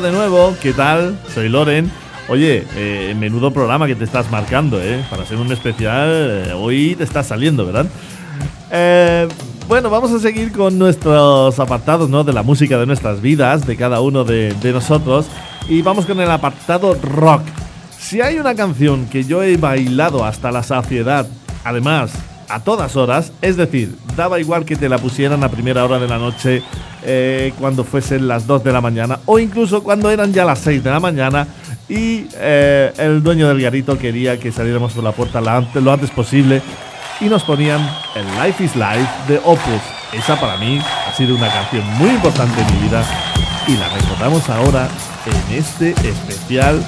[0.00, 1.18] De nuevo, ¿qué tal?
[1.34, 1.90] Soy Loren.
[2.28, 5.04] Oye, eh, menudo programa que te estás marcando, ¿eh?
[5.10, 7.86] Para ser un especial, eh, hoy te estás saliendo, ¿verdad?
[9.68, 12.24] Bueno, vamos a seguir con nuestros apartados, ¿no?
[12.24, 15.26] De la música de nuestras vidas, de cada uno de nosotros.
[15.68, 17.42] Y vamos con el apartado rock.
[17.98, 21.26] Si hay una canción que yo he bailado hasta la saciedad,
[21.64, 22.12] además,
[22.48, 26.08] a todas horas, es decir, daba igual que te la pusieran a primera hora de
[26.08, 26.62] la noche,
[27.04, 30.84] eh, cuando fuesen las 2 de la mañana, o incluso cuando eran ya las 6
[30.84, 31.46] de la mañana
[31.88, 36.10] y eh, el dueño del garito quería que saliéramos por la puerta la lo antes
[36.10, 36.62] posible
[37.20, 37.80] y nos ponían
[38.14, 39.82] el Life is Life de Opus.
[40.12, 43.04] Esa para mí ha sido una canción muy importante en mi vida
[43.66, 44.88] y la recordamos ahora
[45.26, 46.82] en este especial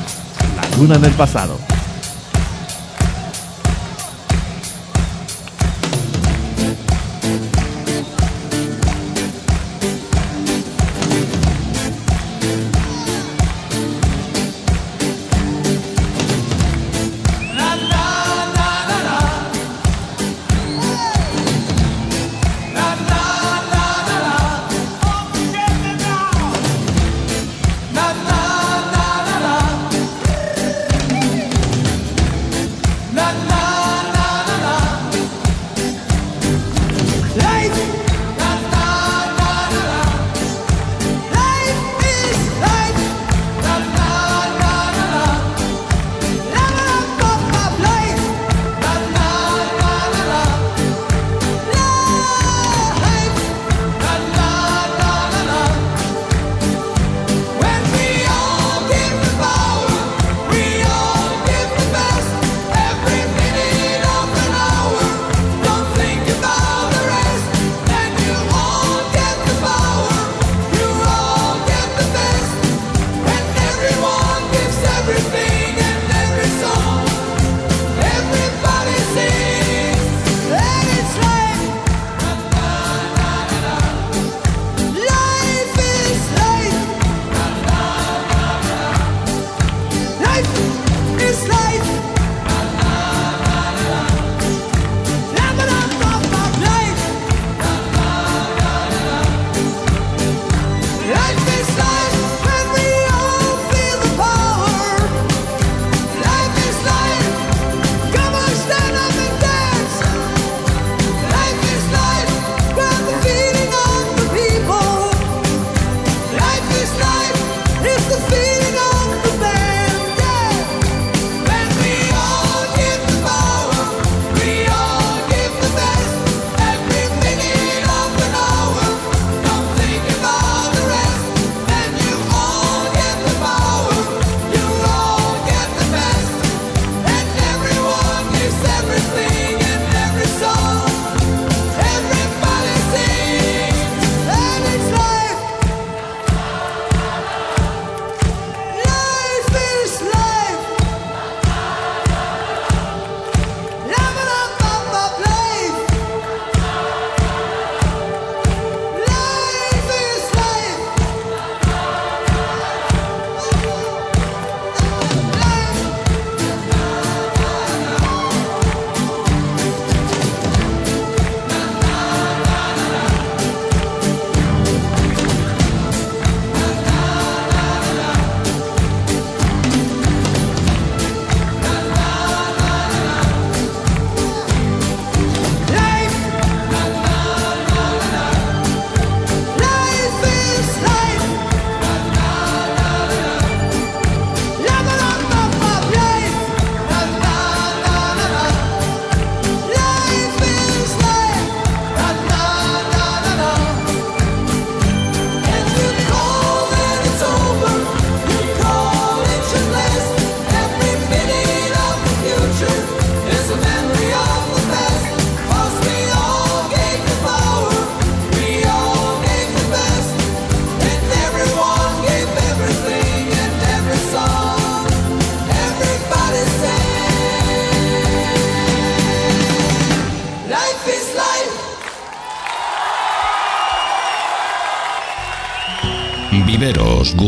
[0.78, 1.73] Luna en el pasado.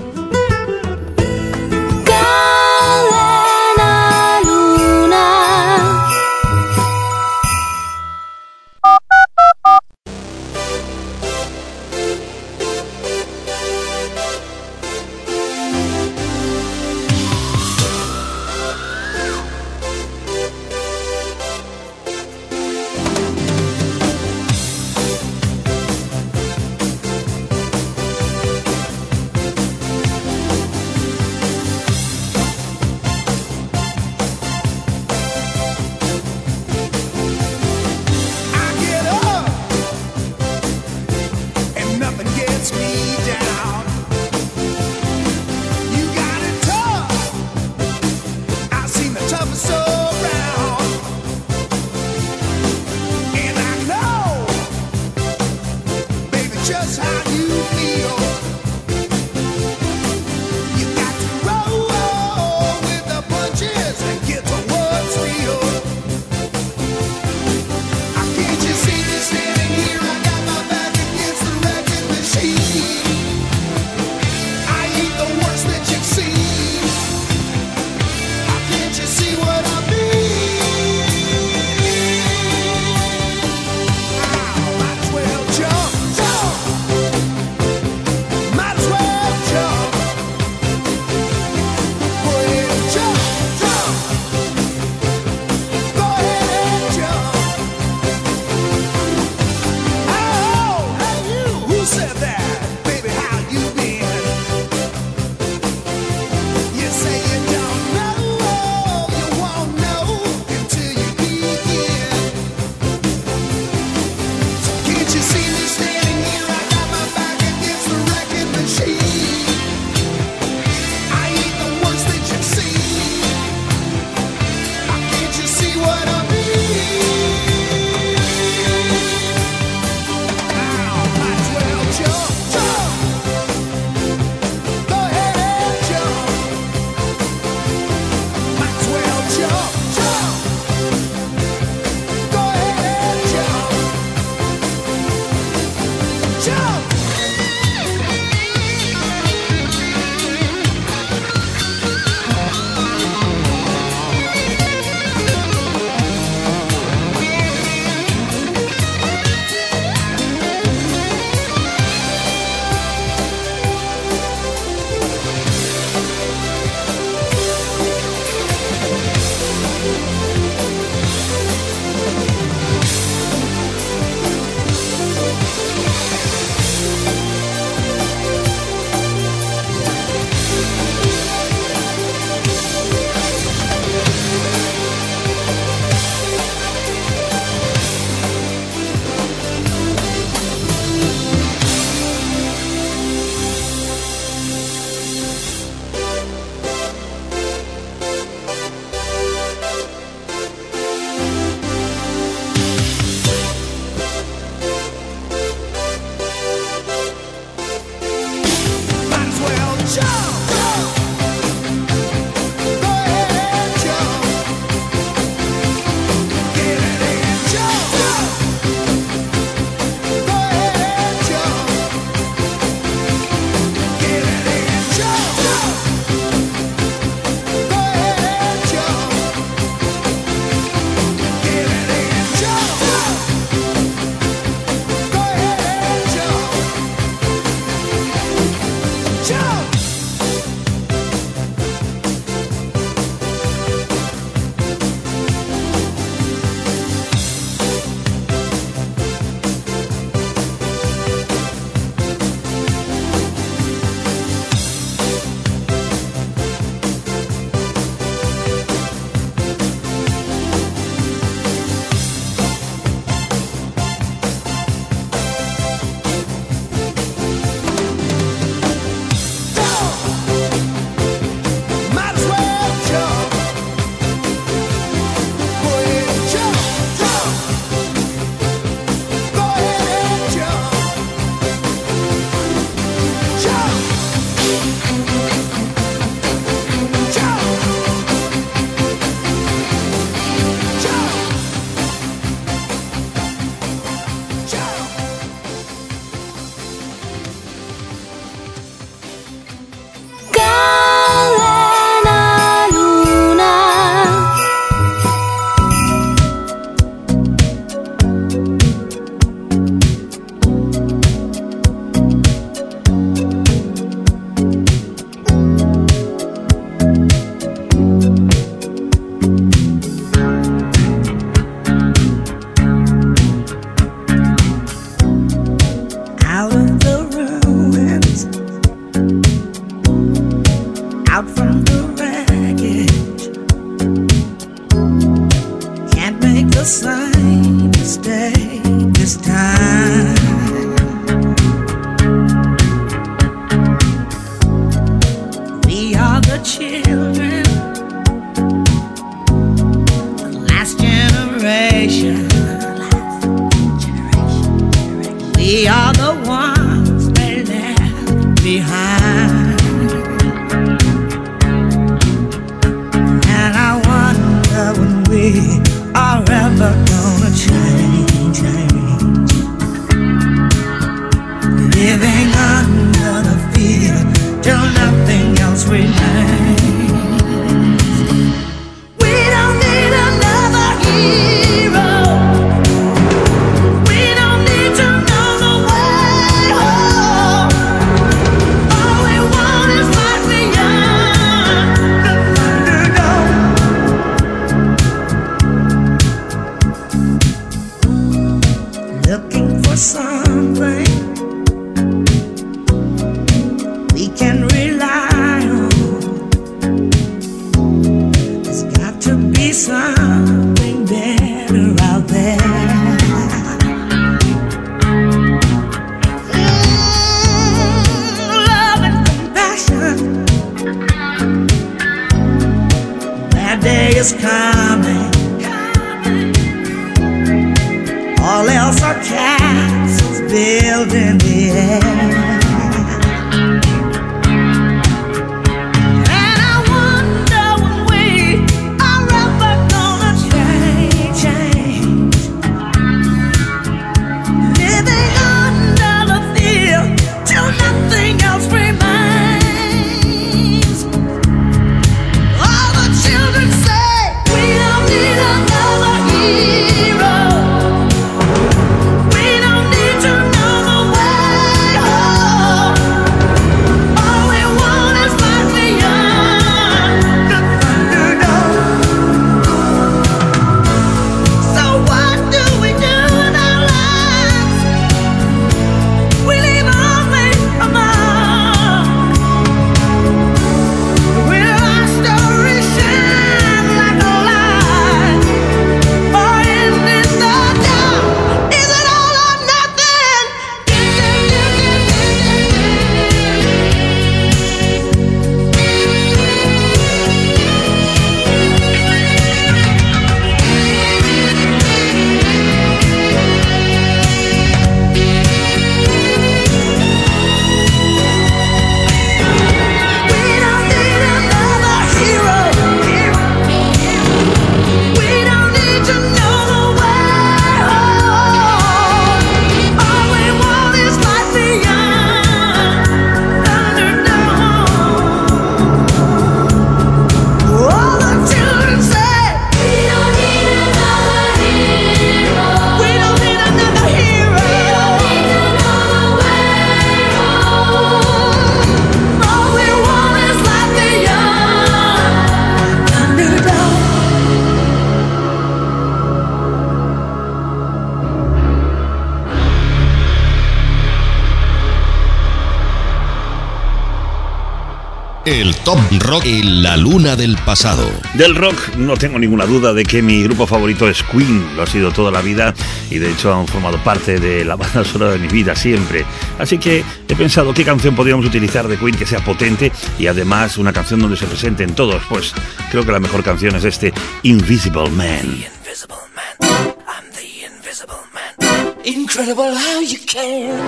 [555.68, 557.91] Top Rock en la luna del pasado.
[558.14, 561.68] Del rock no tengo ninguna duda de que mi grupo favorito es Queen, lo ha
[561.68, 562.53] sido toda la vida
[562.89, 566.06] y de hecho han formado parte de la banda sonora de mi vida siempre.
[566.39, 570.57] Así que he pensado qué canción podríamos utilizar de Queen que sea potente y además
[570.57, 572.02] una canción donde se presenten todos.
[572.07, 572.31] Pues
[572.72, 575.19] creo que la mejor canción es este Invisible Man.
[575.19, 576.77] Invisible man.
[576.88, 578.73] I'm the invisible man.
[578.85, 580.66] Incredible how you can.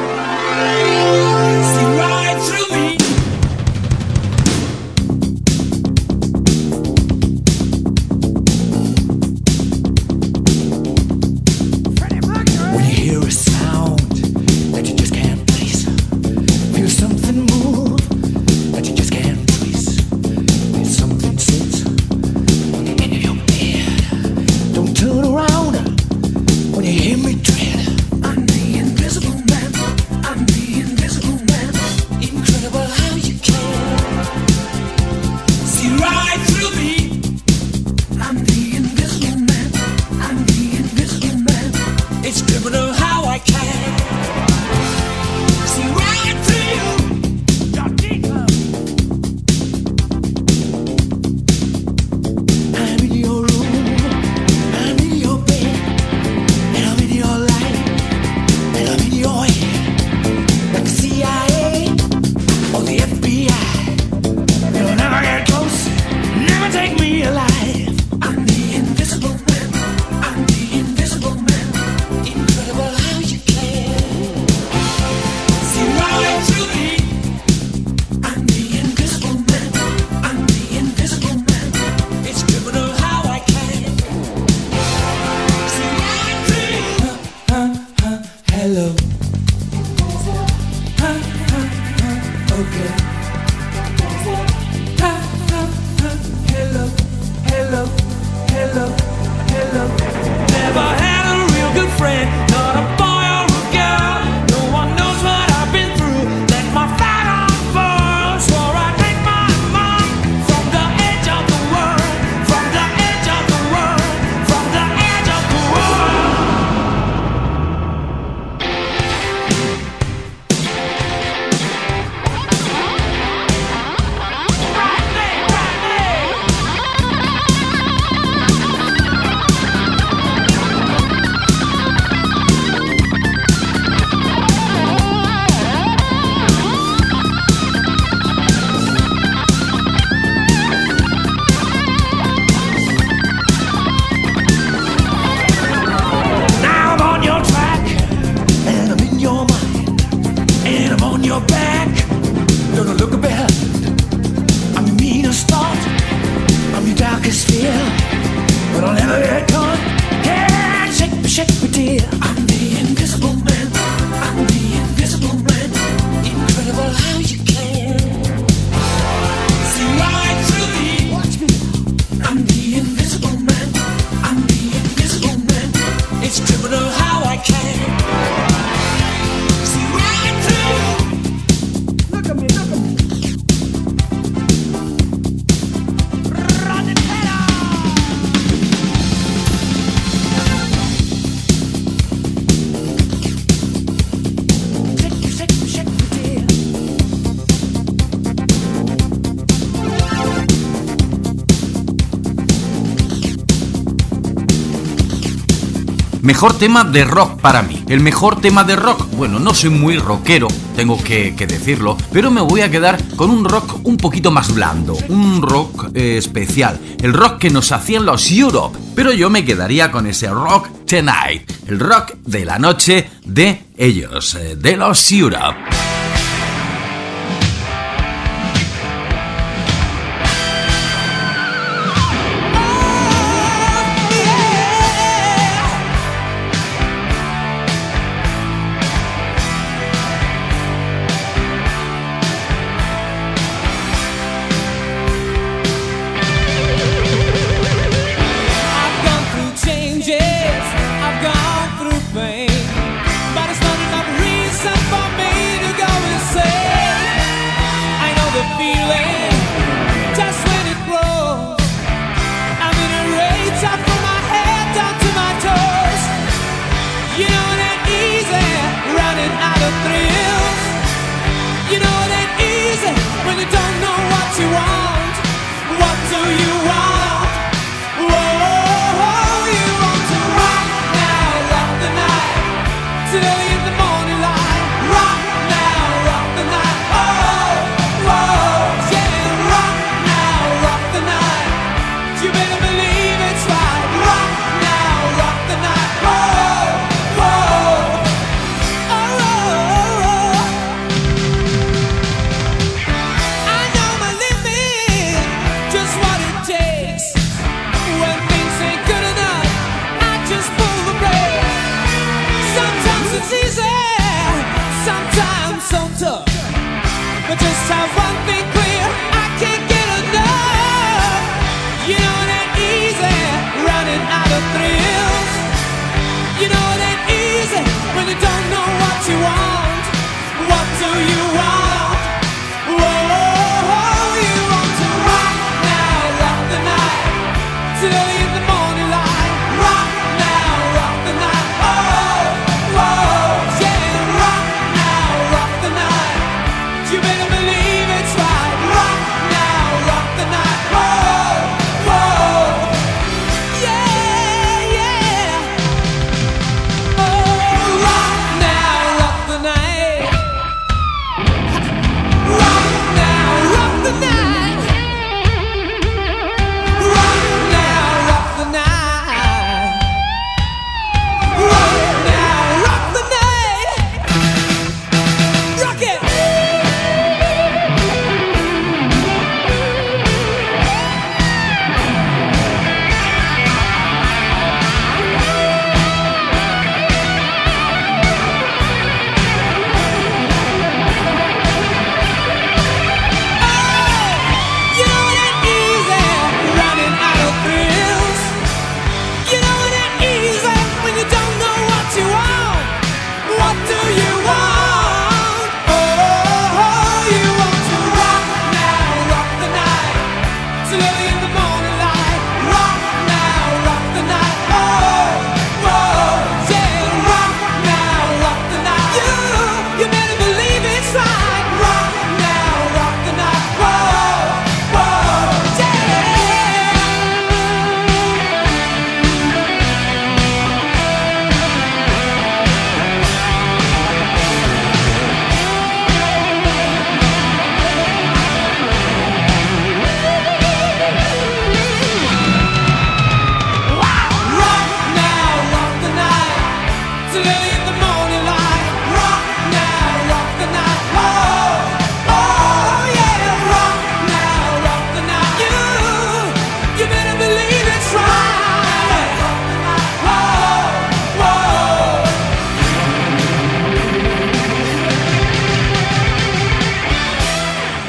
[206.30, 207.84] Mejor tema de rock para mí.
[207.90, 209.04] El mejor tema de rock.
[209.16, 213.32] Bueno, no soy muy rockero, tengo que, que decirlo, pero me voy a quedar con
[213.32, 218.06] un rock un poquito más blando, un rock eh, especial, el rock que nos hacían
[218.06, 218.78] los Europe.
[218.94, 224.36] Pero yo me quedaría con ese rock tonight, el rock de la noche de ellos,
[224.36, 225.59] eh, de los Europe.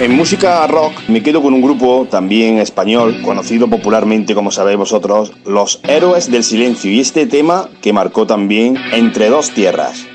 [0.01, 5.31] En música rock me quedo con un grupo también español, conocido popularmente como sabéis vosotros,
[5.45, 10.07] Los Héroes del Silencio, y este tema que marcó también Entre dos Tierras.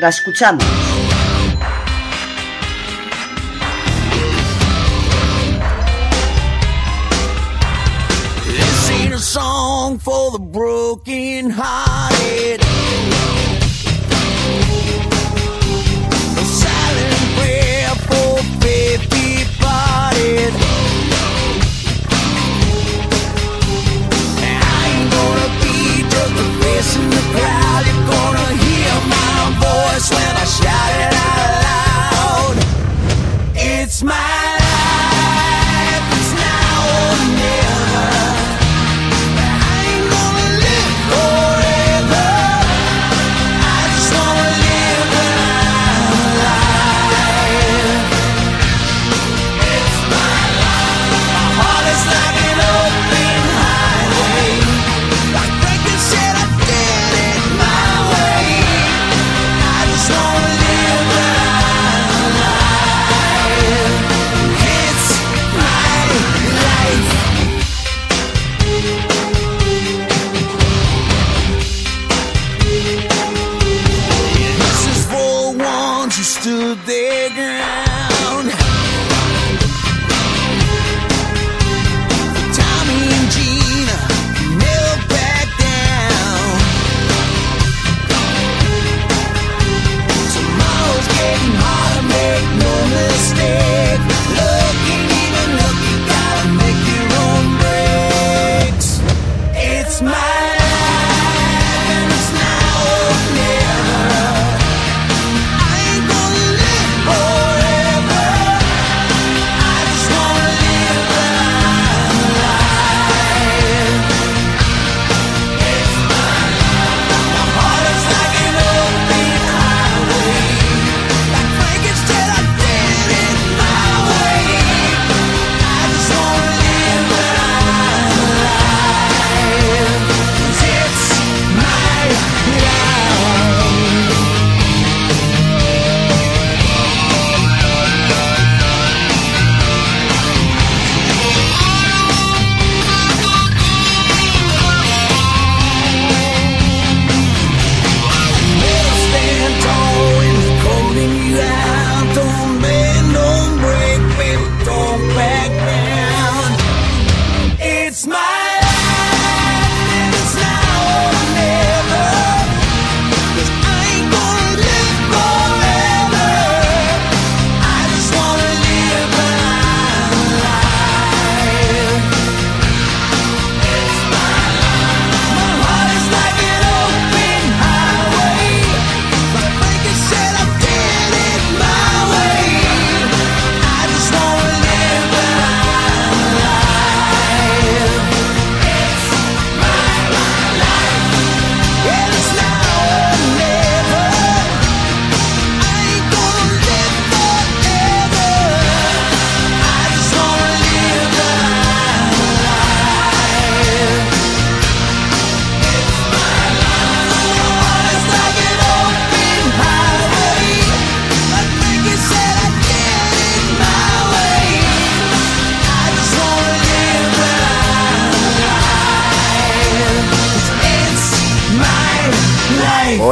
[0.00, 0.64] la escuchamos.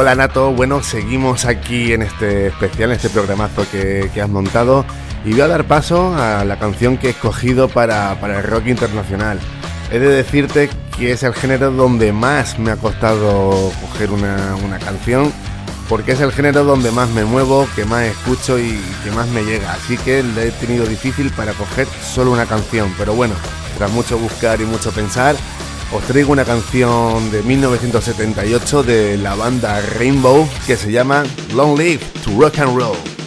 [0.09, 4.83] Hola Nato, bueno, seguimos aquí en este especial, en este programazo que, que, has montado
[5.23, 8.65] y voy a dar paso a la canción que he escogido para, para el rock
[8.65, 9.39] internacional.
[9.91, 10.67] He de decirte
[10.97, 15.31] que es el género donde más me ha costado coger una, una canción
[15.87, 19.43] porque es el género donde más me muevo, que más escucho y que más me
[19.43, 19.73] llega.
[19.73, 23.35] Así que le he tenido difícil para coger solo una canción, pero bueno,
[23.77, 25.35] tras mucho buscar y mucho pensar,
[25.91, 32.03] os traigo una canción de 1978 de la banda Rainbow que se llama Long Live
[32.23, 33.18] to Rock and Roll.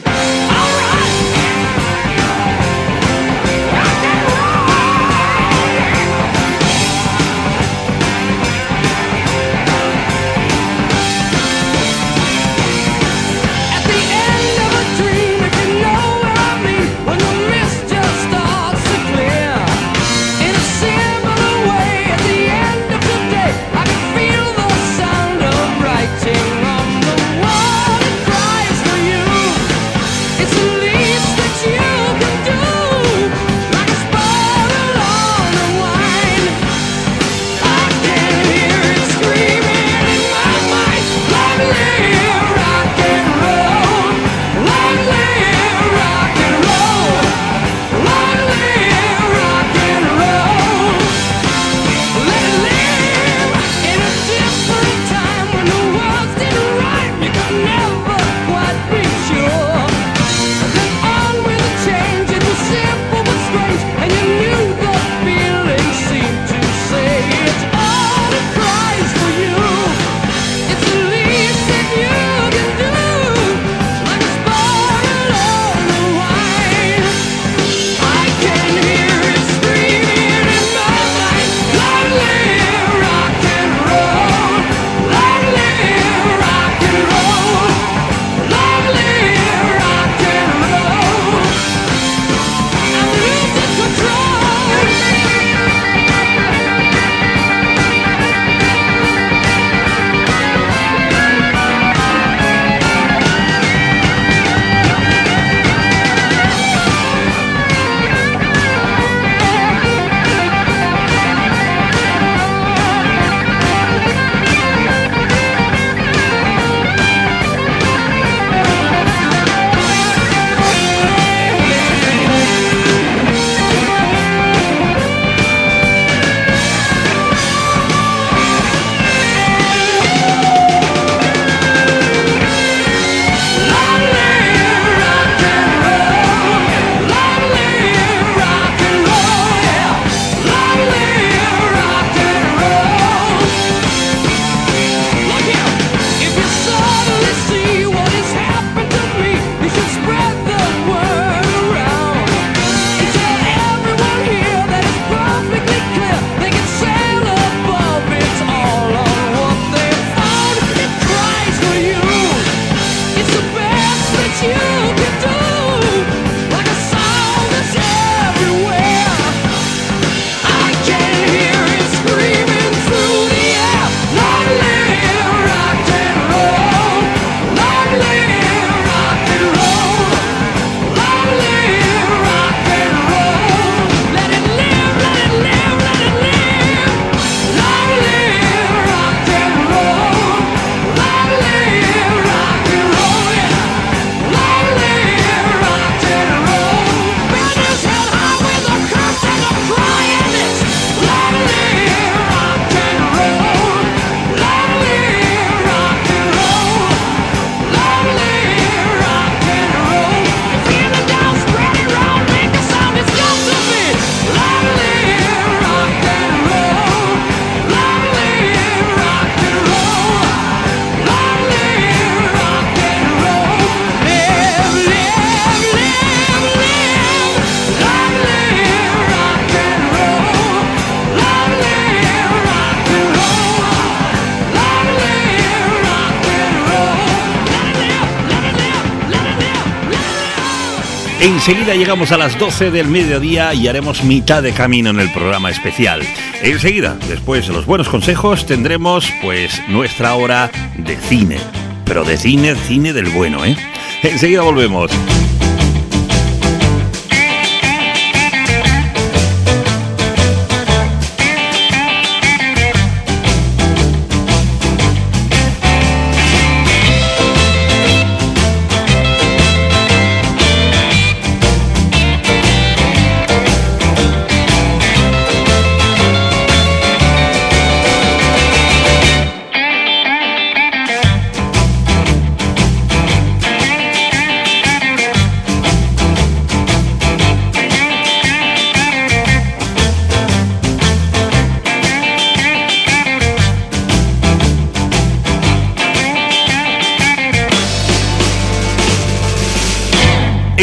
[241.44, 245.51] Enseguida llegamos a las 12 del mediodía y haremos mitad de camino en el programa
[245.51, 246.01] especial.
[246.40, 251.39] Enseguida, después de los buenos consejos, tendremos pues nuestra hora de cine.
[251.85, 253.56] Pero de cine, cine del bueno, ¿eh?
[254.05, 254.93] Enseguida volvemos.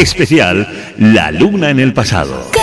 [0.00, 0.66] Especial
[0.96, 2.59] La Luna en el pasado.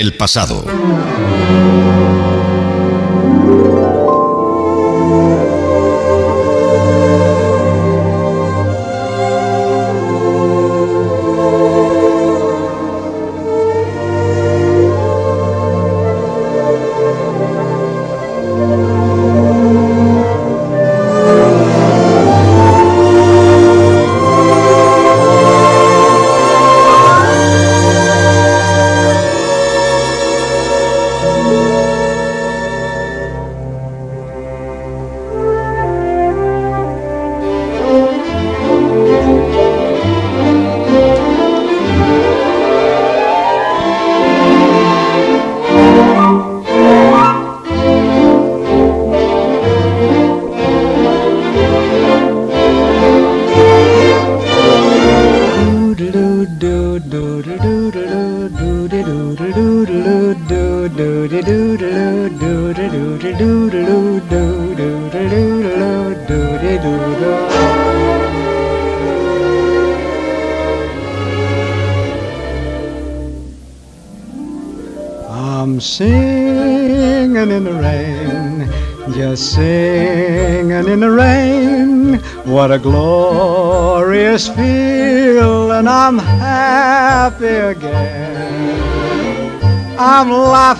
[0.00, 0.64] El pasado.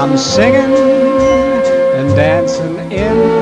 [0.00, 0.76] I'm singing
[1.98, 3.37] and dancing in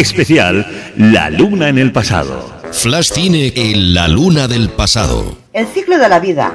[0.00, 0.66] Especial
[0.96, 2.42] La Luna en el pasado.
[2.72, 5.36] Flash Cine en La Luna del pasado.
[5.52, 6.54] El ciclo de la vida,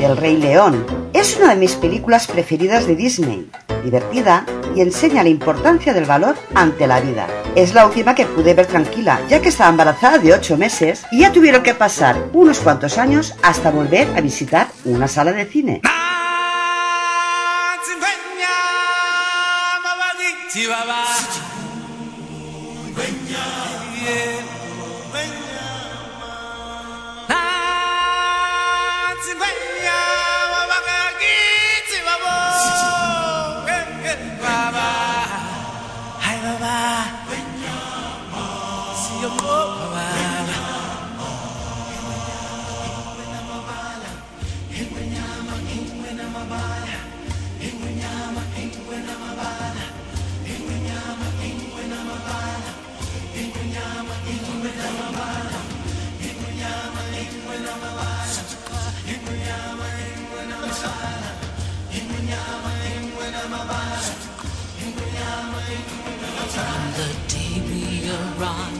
[0.00, 3.48] del Rey León, es una de mis películas preferidas de Disney.
[3.84, 4.44] Divertida
[4.74, 7.28] y enseña la importancia del valor ante la vida.
[7.54, 11.20] Es la última que pude ver tranquila, ya que estaba embarazada de 8 meses y
[11.20, 15.80] ya tuvieron que pasar unos cuantos años hasta volver a visitar una sala de cine.
[66.60, 68.79] From the day we arrive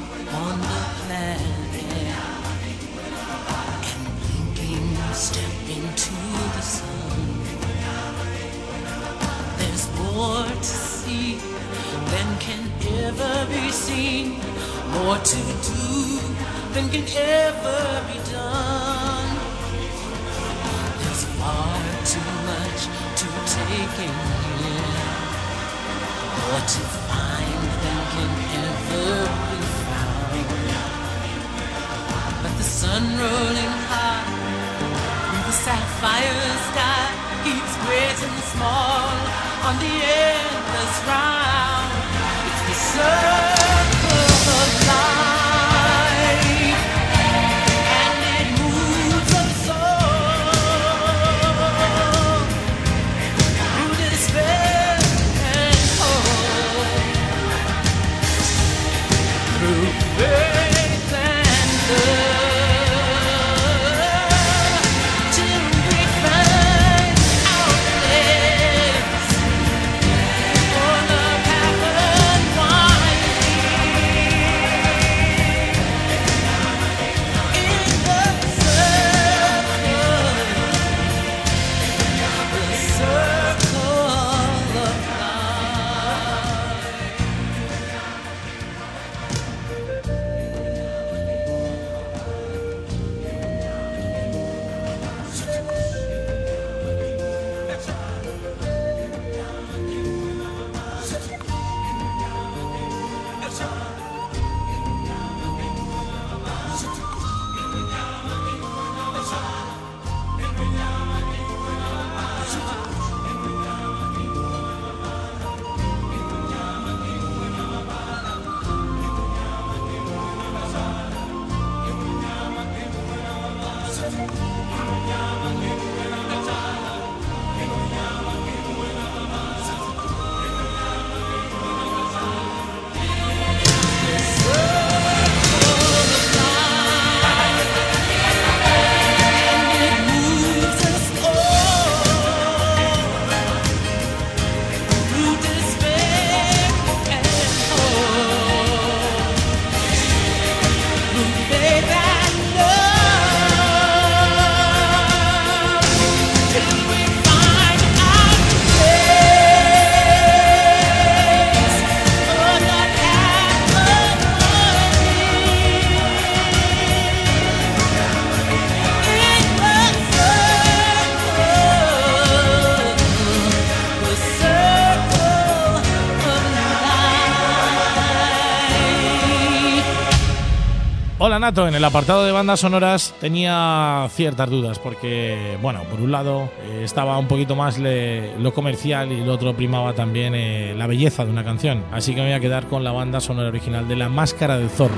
[181.57, 186.83] en el apartado de bandas sonoras tenía ciertas dudas porque, bueno, por un lado eh,
[186.85, 191.33] estaba un poquito más lo comercial y el otro primaba también eh, la belleza de
[191.33, 191.83] una canción.
[191.91, 194.71] Así que me voy a quedar con la banda sonora original de La Máscara del
[194.71, 194.95] Zorro.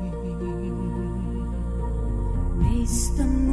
[2.57, 3.48] Race the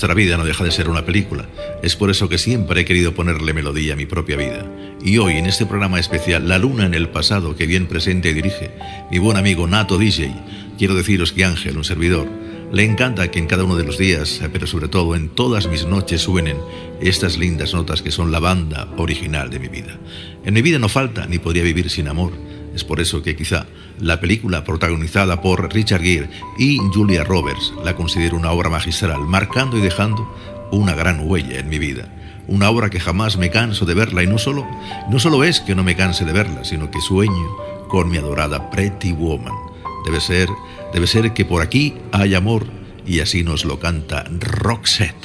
[0.00, 1.46] Nuestra vida no deja de ser una película.
[1.82, 4.64] Es por eso que siempre he querido ponerle melodía a mi propia vida.
[5.04, 8.32] Y hoy, en este programa especial, La Luna en el pasado, que bien presenta y
[8.32, 8.70] dirige
[9.10, 10.34] mi buen amigo Nato DJ,
[10.78, 12.26] quiero deciros que Ángel, un servidor,
[12.72, 15.84] le encanta que en cada uno de los días, pero sobre todo en todas mis
[15.84, 16.56] noches, suenen
[17.02, 19.98] estas lindas notas que son la banda original de mi vida.
[20.46, 22.32] En mi vida no falta ni podría vivir sin amor.
[22.74, 23.66] Es por eso que quizá
[24.00, 29.76] la película protagonizada por Richard Gere y Julia Roberts la considero una obra magistral, marcando
[29.76, 30.28] y dejando
[30.72, 32.08] una gran huella en mi vida.
[32.48, 34.66] Una obra que jamás me canso de verla y no solo,
[35.08, 37.56] no solo es que no me canse de verla, sino que sueño
[37.88, 39.54] con mi adorada Pretty Woman.
[40.04, 40.48] Debe ser,
[40.92, 42.66] debe ser que por aquí hay amor
[43.06, 45.19] y así nos lo canta Roxette.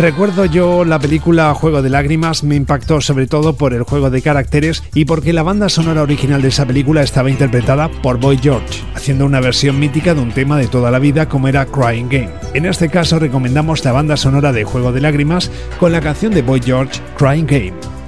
[0.00, 4.22] Recuerdo yo la película Juego de Lágrimas, me impactó sobre todo por el juego de
[4.22, 8.82] caracteres y porque la banda sonora original de esa película estaba interpretada por Boy George,
[8.94, 12.30] haciendo una versión mítica de un tema de toda la vida como era Crying Game.
[12.54, 16.40] En este caso recomendamos la banda sonora de Juego de Lágrimas con la canción de
[16.40, 17.99] Boy George, Crying Game.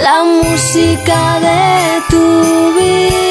[0.03, 2.19] La música de tu
[2.79, 3.28] vida.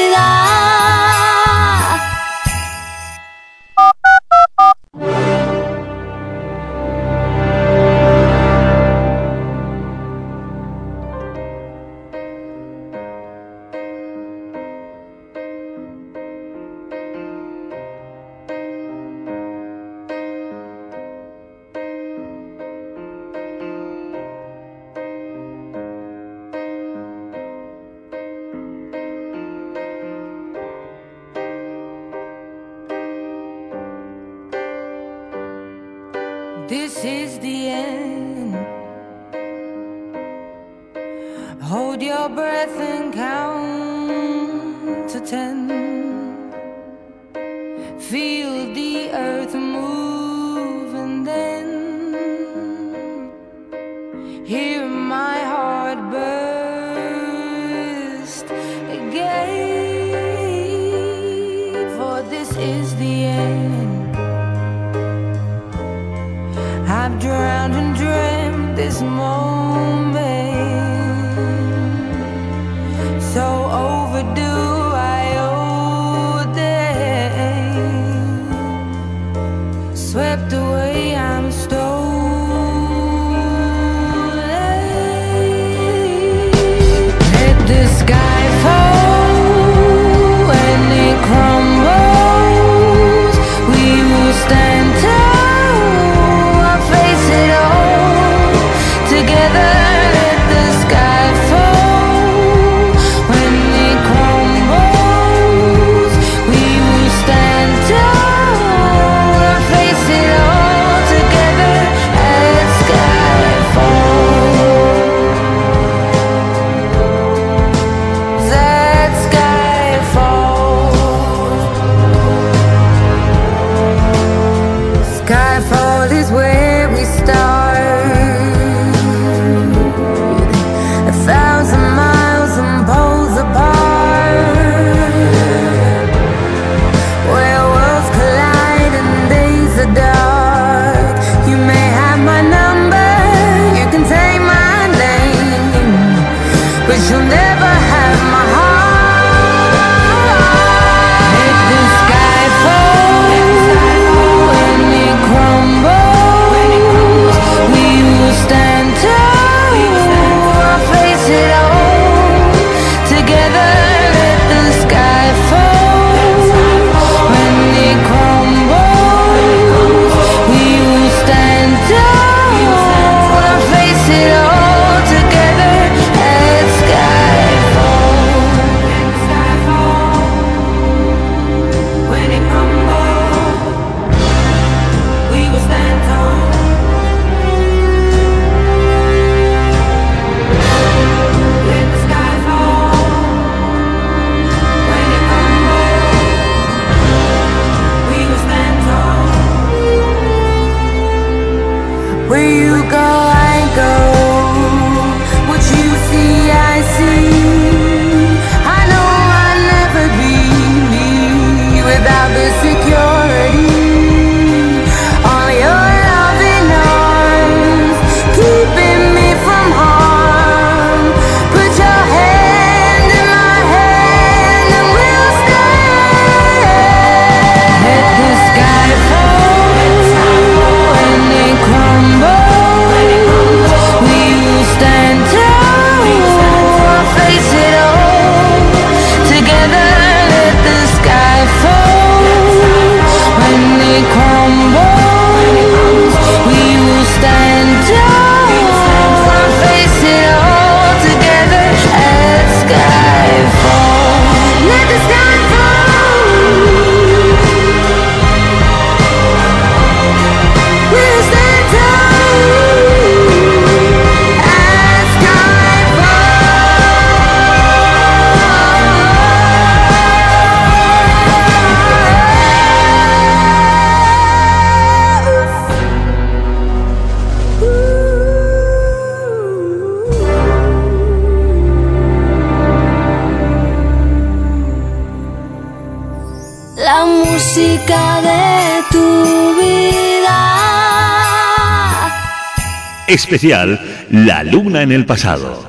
[293.28, 293.78] Especial
[294.10, 295.67] La Luna en el pasado.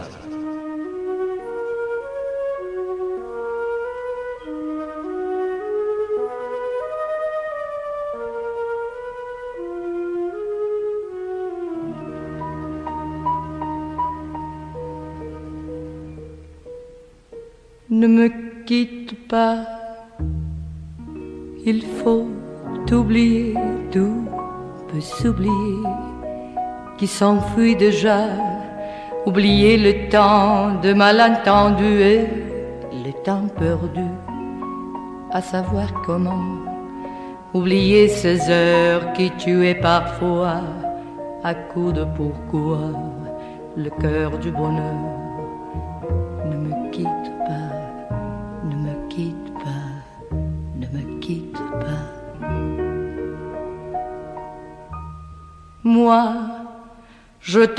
[27.19, 28.27] S'enfuit déjà,
[29.25, 32.21] oublier le temps de malentendu et
[33.05, 34.07] le temps perdu,
[35.29, 36.45] à savoir comment,
[37.53, 40.61] oublier ces heures qui tuaient parfois,
[41.43, 42.83] à coup de pourquoi,
[43.75, 45.08] le cœur du bonheur.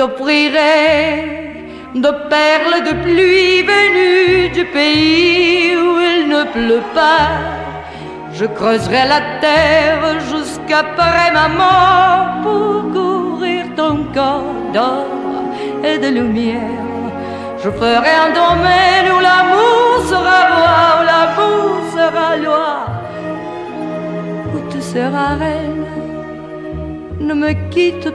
[0.00, 1.60] T'offrirai
[1.94, 7.28] de perles de pluie venues du pays où il ne pleut pas.
[8.32, 15.06] Je creuserai la terre jusqu'après ma mort pour couvrir ton corps d'or
[15.84, 17.02] et de lumière.
[17.62, 22.70] Je ferai un domaine où l'amour sera roi, où l'amour sera loi,
[24.54, 25.84] où tu seras reine.
[27.20, 28.10] Ne me quitte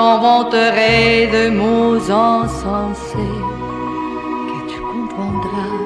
[0.00, 3.38] je t'inventerai de mots insensés
[4.48, 5.76] que tu comprendras.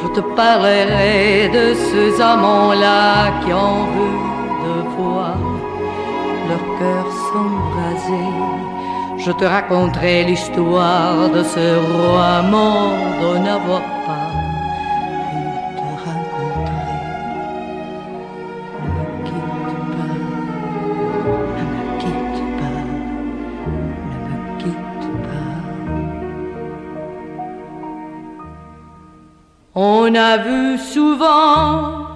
[0.00, 4.12] Je te parlerai de ces amants-là qui ont vu
[4.64, 5.36] de voir
[6.48, 8.30] leur cœur s'embraser.
[9.18, 13.82] Je te raconterai l'histoire de ce roi mort de n'avoir
[30.18, 32.06] On a vu souvent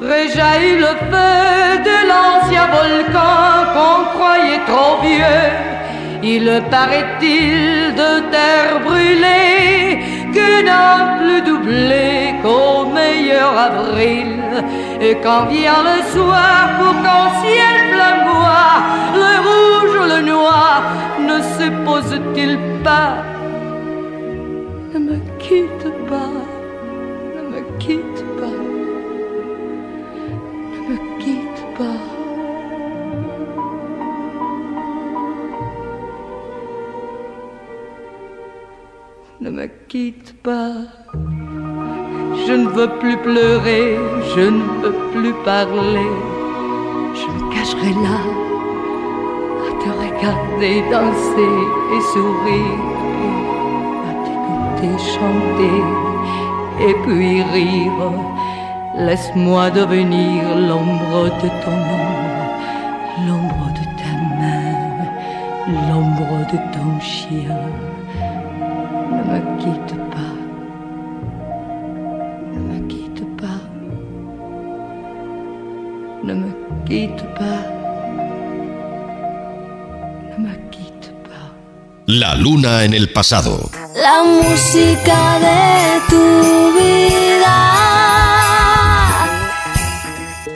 [0.00, 5.50] réjaillir le feu de l'ancien volcan qu'on croyait trop vieux.
[6.22, 9.98] Il paraît-il de terre brûlée
[10.32, 14.40] que n'a plus doublé qu'au meilleur avril.
[15.02, 18.76] Et quand vient le soir pour qu'en ciel flamboie,
[19.22, 20.82] le rouge ou le noir
[21.28, 23.16] ne se pose-t-il pas?
[24.94, 26.29] Ne me quitte pas,
[39.90, 40.74] quitte pas.
[42.46, 43.98] Je ne veux plus pleurer,
[44.36, 46.12] je ne veux plus parler.
[47.20, 48.20] Je me cacherai là
[49.66, 51.56] à te regarder danser
[51.94, 52.84] et sourire,
[54.08, 55.78] à t'écouter chanter
[56.86, 58.12] et puis rire.
[58.96, 62.46] Laisse-moi devenir l'ombre de ton ombre,
[63.26, 64.72] l'ombre de ta main,
[65.88, 67.58] l'ombre de ton chien.
[69.58, 69.79] Quitte
[82.12, 83.70] La luna en el pasado.
[83.94, 87.54] La música de tu vida.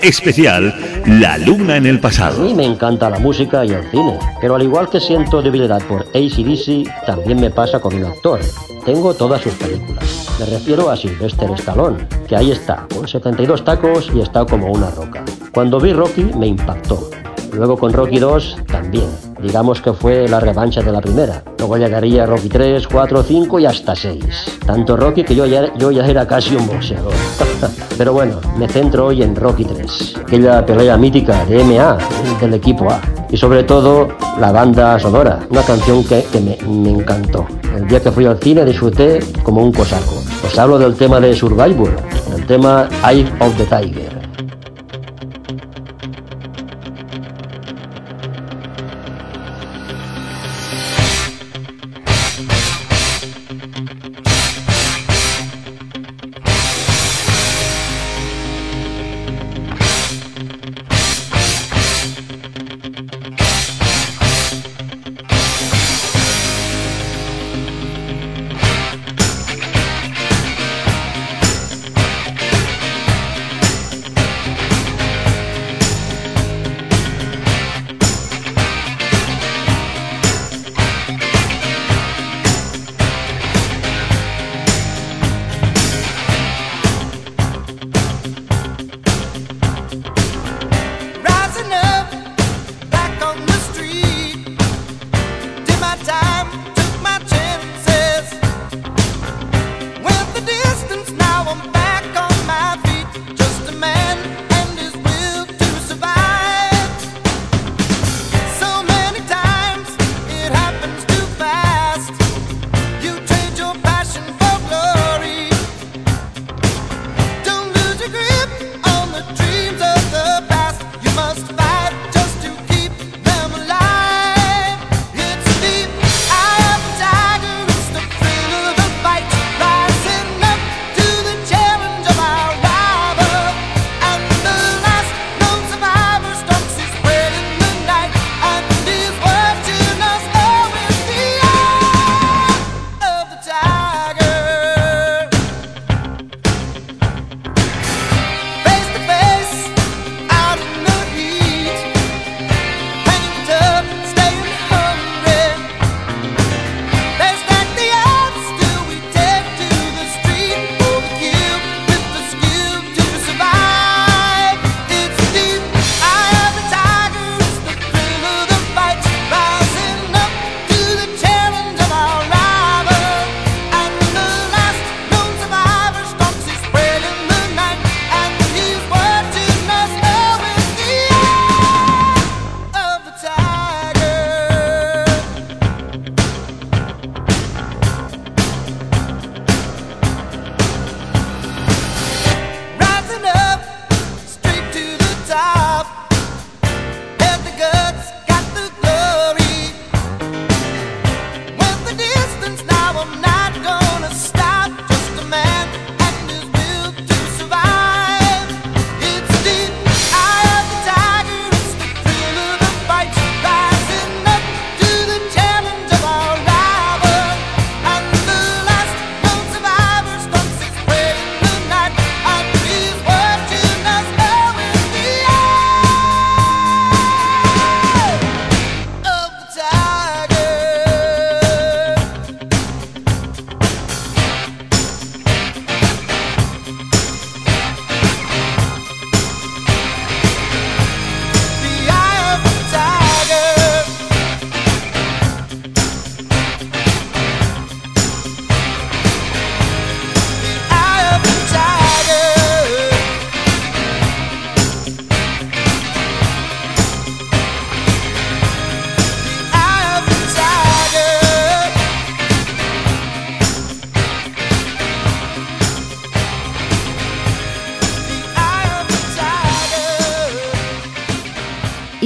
[0.02, 0.74] Especial
[1.06, 2.42] La luna en el pasado.
[2.42, 5.80] A mí me encanta la música y el cine, pero al igual que siento debilidad
[5.84, 8.40] por ACDC, también me pasa con un actor.
[8.84, 10.26] Tengo todas sus películas.
[10.40, 14.90] Me refiero a Sylvester Stallone, que ahí está, con 72 tacos y está como una
[14.90, 15.24] roca.
[15.52, 17.10] Cuando vi Rocky me impactó.
[17.54, 19.06] Luego con Rocky 2 también.
[19.40, 21.42] Digamos que fue la revancha de la primera.
[21.58, 24.24] Luego llegaría Rocky 3, 4, 5 y hasta 6.
[24.66, 27.12] Tanto Rocky que yo ya, yo ya era casi un boxeador.
[27.98, 30.14] Pero bueno, me centro hoy en Rocky 3.
[30.22, 31.98] Aquella pelea mítica de MA,
[32.40, 33.00] del equipo A.
[33.30, 34.08] Y sobre todo
[34.40, 37.46] la banda sonora, una canción que, que me, me encantó.
[37.76, 40.22] El día que fui al cine disfruté como un cosaco.
[40.44, 41.90] Os hablo del tema de Survivor,
[42.36, 44.23] el tema Eye of the Tiger.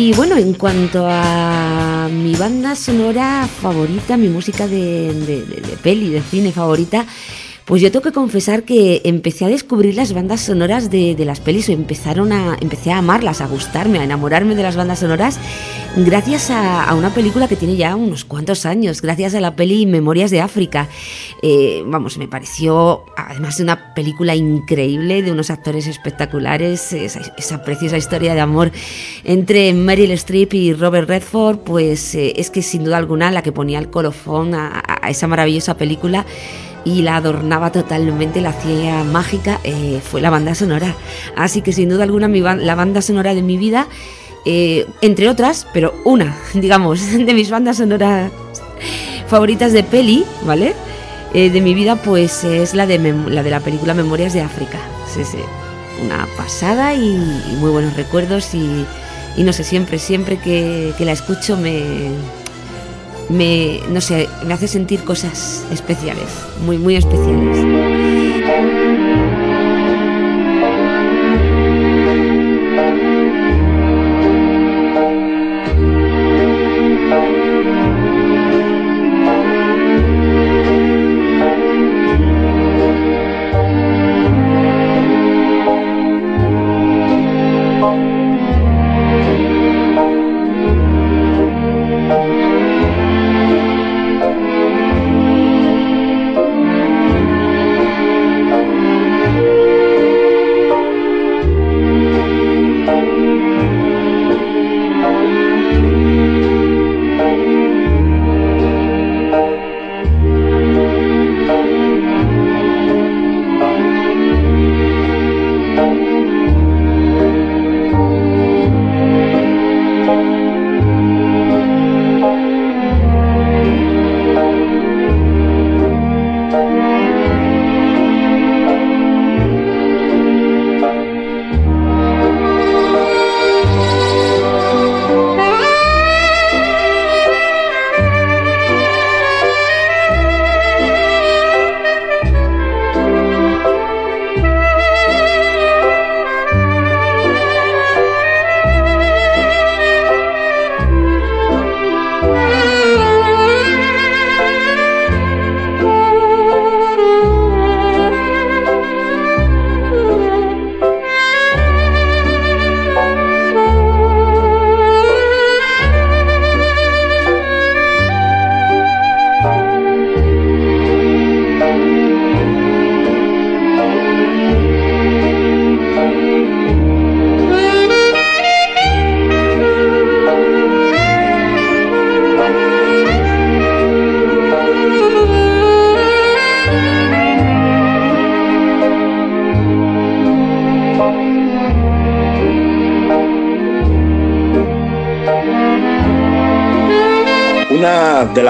[0.08, 6.08] Y bueno, en cuanto a mi banda sonora favorita, mi música de, de- de- peli,
[6.08, 7.04] de cine favorita,
[7.66, 11.68] Pues yo tengo que confesar que empecé a descubrir las bandas sonoras de, las pelis,
[11.68, 15.38] o empezaron a, empecé a amarlas, a gustarme, a enamorarme de las bandas sonoras,
[15.94, 20.30] gracias a, una película que tiene ya unos cuantos años, gracias a la peli Memorias
[20.30, 20.88] de África.
[21.42, 27.98] Eh, vamos, me pareció, además de una película increíble, de unos actores espectaculares, esa preciosa
[27.98, 28.72] historia de amor
[29.28, 33.52] entre Meryl Streep y Robert Redford, pues eh, es que sin duda alguna la que
[33.52, 36.24] ponía el colofón a, esa maravillosa película
[36.82, 40.94] y la adornaba totalmente, la hacía mágica, eh, fue la banda sonora.
[41.36, 42.26] Así que sin duda alguna
[42.56, 43.86] la banda sonora de mi vida,
[44.46, 48.32] eh, entre otras, pero una, digamos, de mis bandas sonoras
[49.26, 50.74] favoritas de peli, ¿vale?
[51.34, 54.78] De mi vida, pues es la de, mem- la de la película Memorias de África.
[55.14, 55.36] Sí, sí.
[56.02, 57.00] Una pasada y,
[57.52, 58.86] y muy buenos recuerdos y,
[59.38, 62.10] y no sé, siempre, siempre que, la escucho me,
[63.28, 66.26] me, no sé, me hace sentir cosas especiales,
[66.66, 68.77] muy, muy especiales.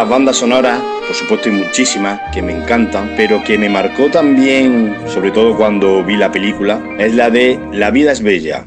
[0.08, 4.96] Las bandas sonoras, por supuesto hay muchísimas que me encantan, pero que me marcó también,
[5.06, 8.64] sobre todo cuando vi la película, es la de La vida es bella.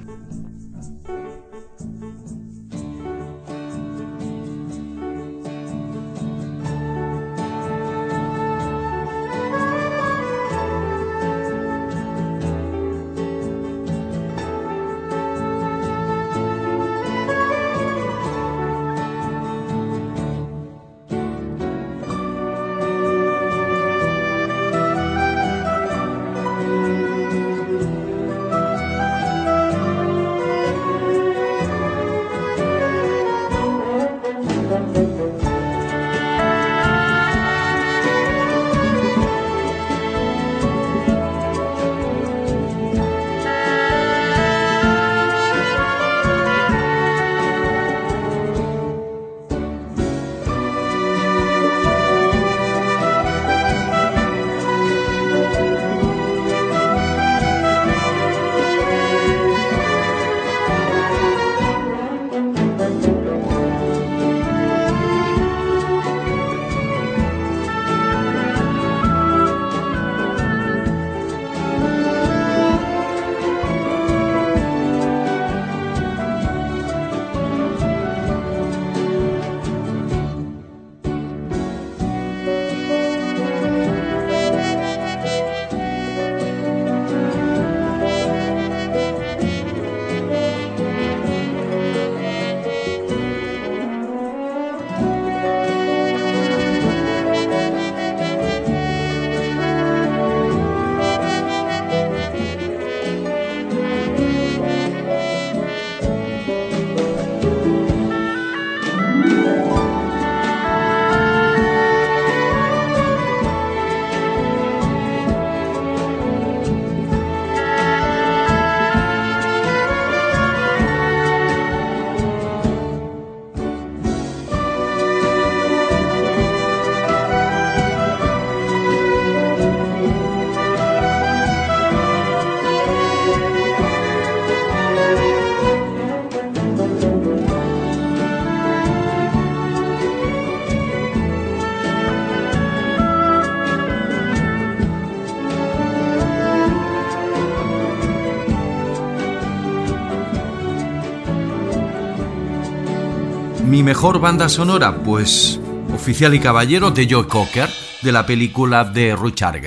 [153.92, 155.60] Mejor banda sonora, pues
[155.94, 157.70] Oficial y Caballero de Joe Cocker,
[158.02, 159.60] de la película de Richard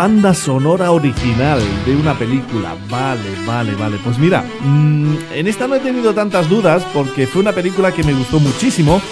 [0.00, 2.74] banda sonora original de una película.
[2.88, 3.98] Vale, vale, vale.
[4.02, 8.02] Pues mira, mm, en esta no he tenido tantas dudas porque fue una película que
[8.02, 9.02] me gustó muchísimo.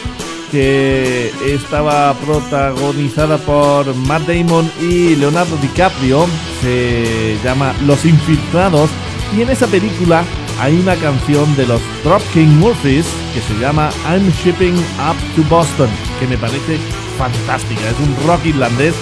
[0.51, 6.27] Que estaba protagonizada por Matt Damon y Leonardo DiCaprio.
[6.63, 8.89] Se llama Los Infiltrados.
[9.37, 10.25] Y en esa película
[10.59, 14.77] hay una canción de los Dropkick Murphys que se llama I'm Shipping
[15.07, 15.91] Up to Boston.
[16.19, 16.79] Que me parece
[17.19, 17.91] fantástica.
[17.91, 18.95] Es un rock irlandés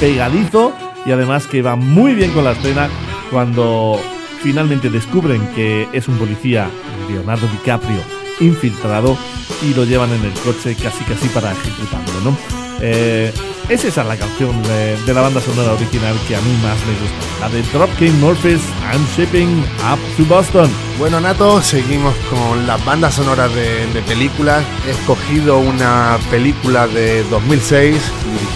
[0.00, 0.72] pegadizo
[1.06, 2.88] y además que va muy bien con la escena
[3.30, 4.00] cuando
[4.42, 6.68] finalmente descubren que es un policía,
[7.08, 8.00] Leonardo DiCaprio,
[8.40, 9.16] infiltrado
[9.62, 12.36] y lo llevan en el coche casi casi para ejecutarlo, ¿no?
[12.80, 13.32] Eh,
[13.68, 17.40] es la canción de, de la banda sonora original que a mí más me gusta,
[17.40, 18.60] la de Dropkick Murphys,
[18.92, 20.70] I'm Shipping Up to Boston.
[20.98, 24.62] Bueno, Nato, seguimos con las bandas sonoras de, de películas.
[24.86, 27.96] He escogido una película de 2006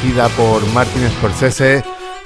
[0.03, 1.83] dirigida por Martin Scorsese,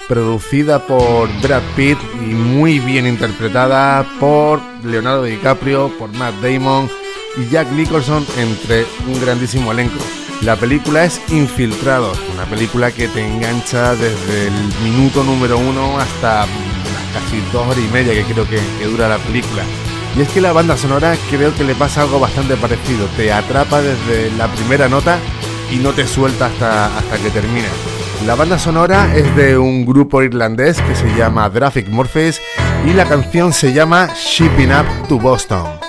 [0.08, 6.90] producida por Brad Pitt y muy bien interpretada por Leonardo DiCaprio, por Matt Damon
[7.36, 9.98] y Jack Nicholson entre un grandísimo elenco.
[10.42, 16.46] La película es Infiltrados, una película que te engancha desde el minuto número uno hasta
[17.14, 19.62] casi dos horas y media que creo que, que dura la película.
[20.16, 23.80] Y es que la banda sonora creo que le pasa algo bastante parecido, te atrapa
[23.80, 25.18] desde la primera nota
[25.70, 27.68] y no te suelta hasta, hasta que termina.
[28.26, 32.40] La banda sonora es de un grupo irlandés que se llama Graphic Morpheus
[32.86, 35.81] y la canción se llama Shipping Up to Boston.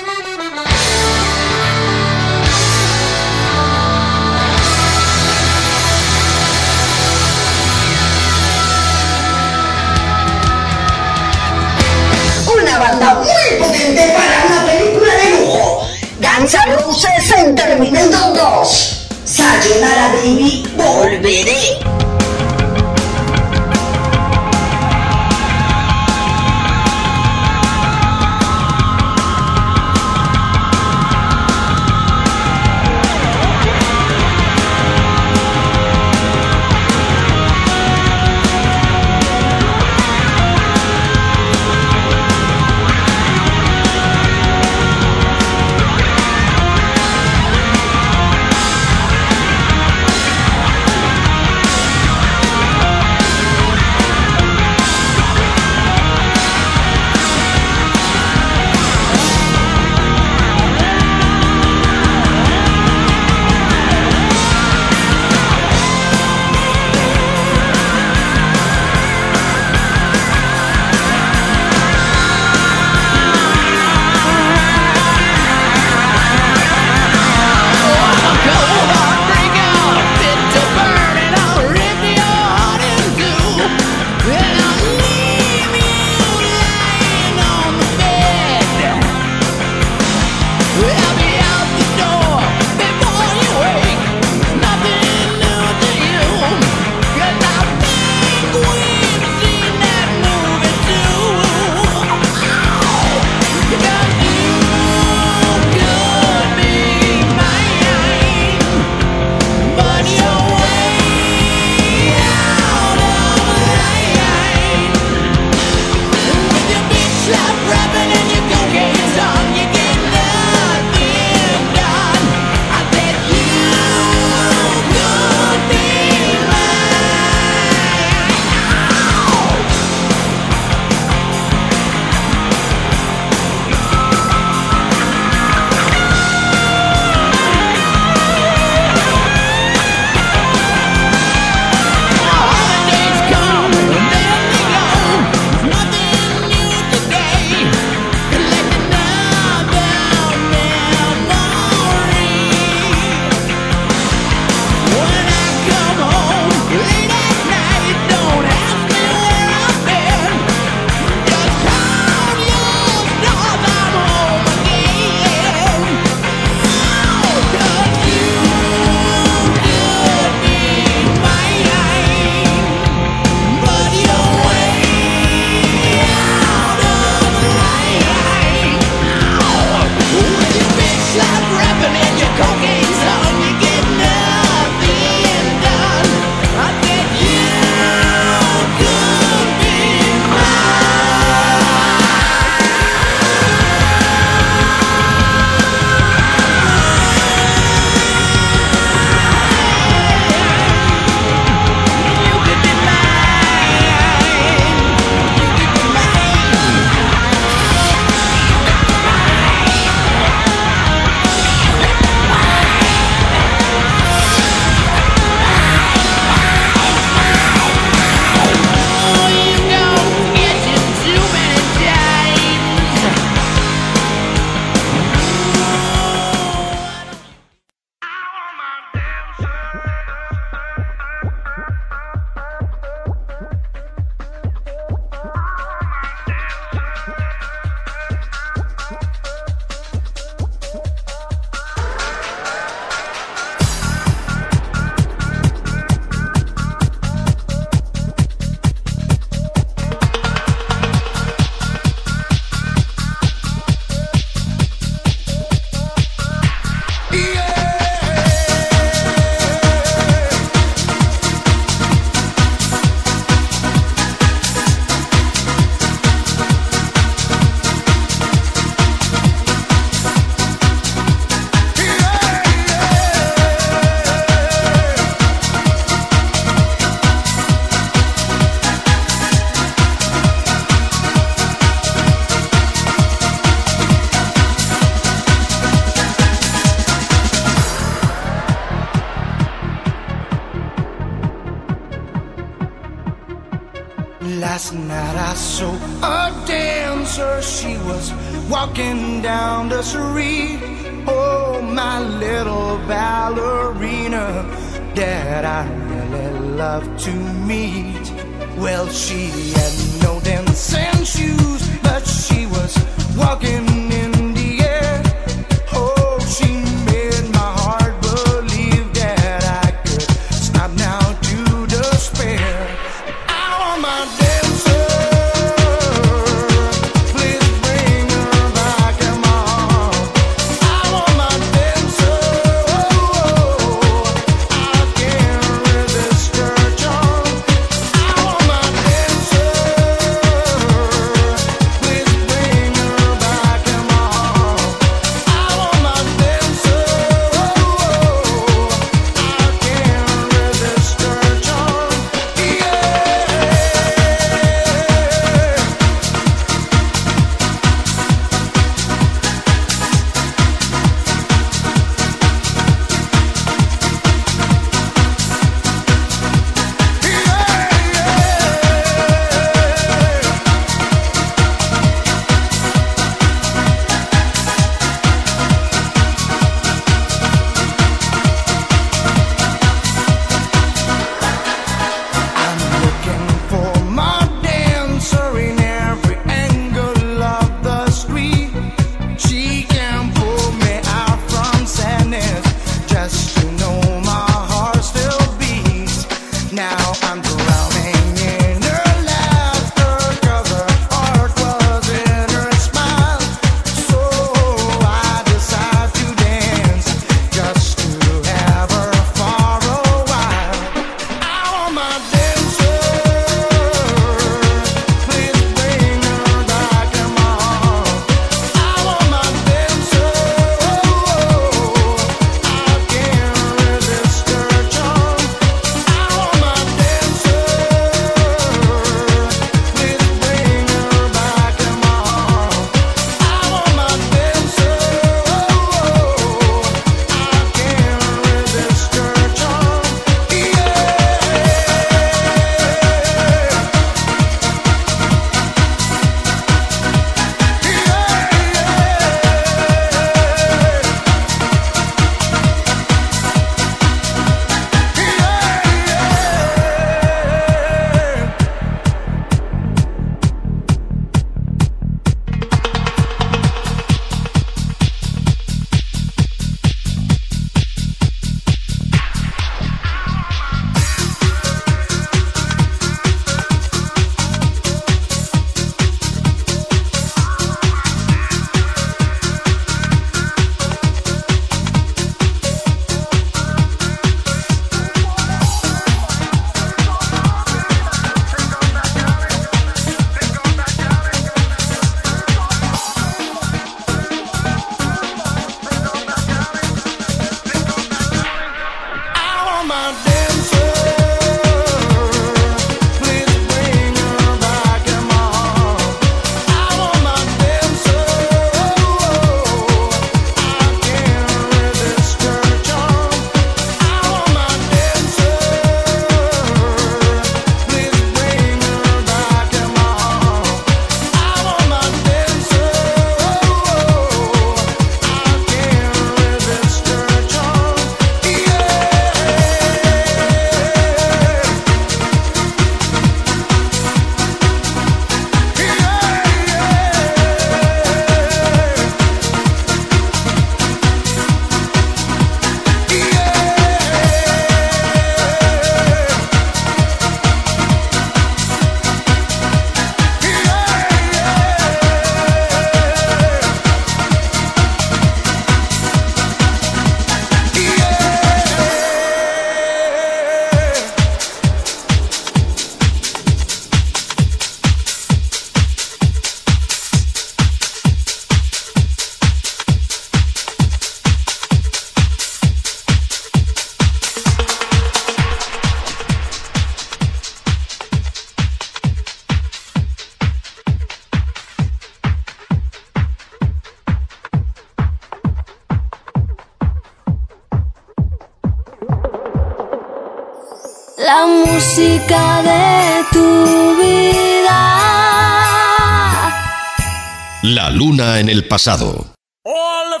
[597.70, 599.14] Luna en el pasado.
[599.44, 600.00] The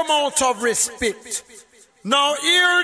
[0.00, 0.62] amount of.
[2.04, 2.77] Now here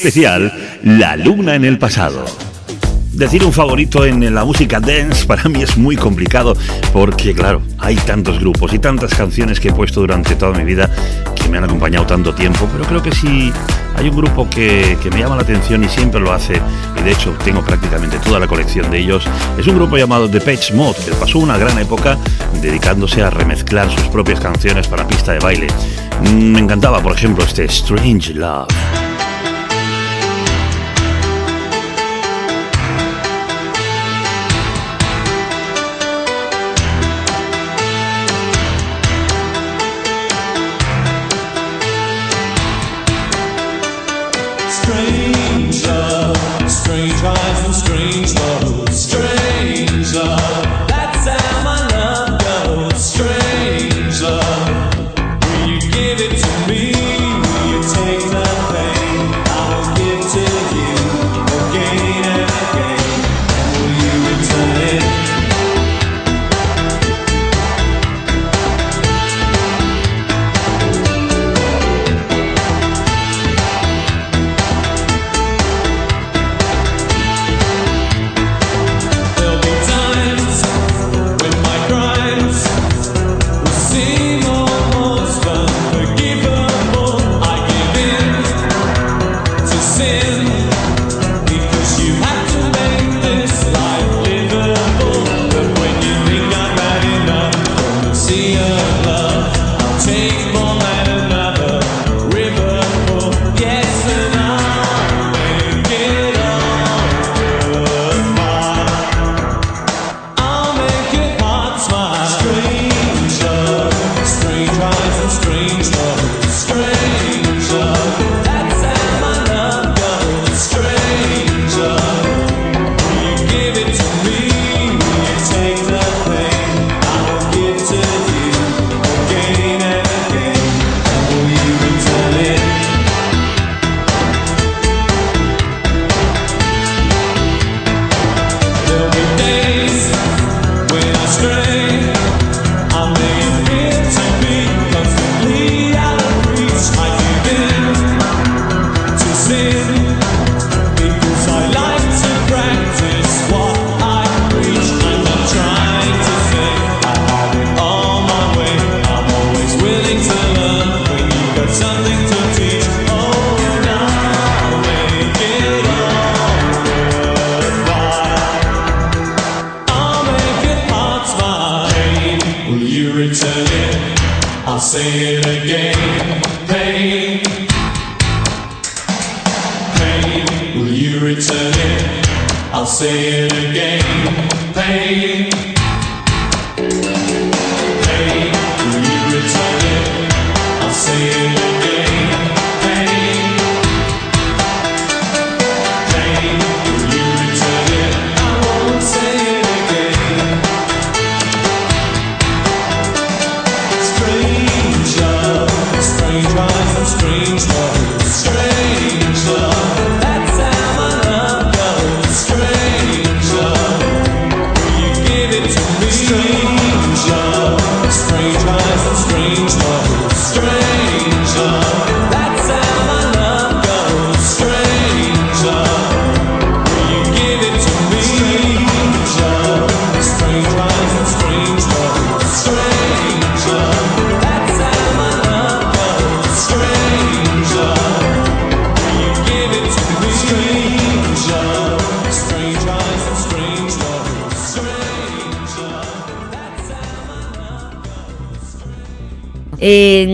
[0.00, 0.50] especial
[0.82, 2.24] La Luna en el Pasado.
[3.12, 6.56] Decir un favorito en la música dance para mí es muy complicado
[6.90, 10.88] porque claro, hay tantos grupos y tantas canciones que he puesto durante toda mi vida
[11.34, 13.52] que me han acompañado tanto tiempo, pero creo que sí
[13.94, 16.54] hay un grupo que, me llama la atención y siempre lo hace,
[16.98, 20.40] y de hecho tengo prácticamente toda la colección de ellos, es un grupo llamado The
[20.40, 22.16] Page Mod, que pasó una gran época
[22.62, 25.66] dedicándose a remezclar sus propias canciones para pista de baile.
[26.22, 28.68] Mm, me encantaba, por ejemplo, este Strange Love.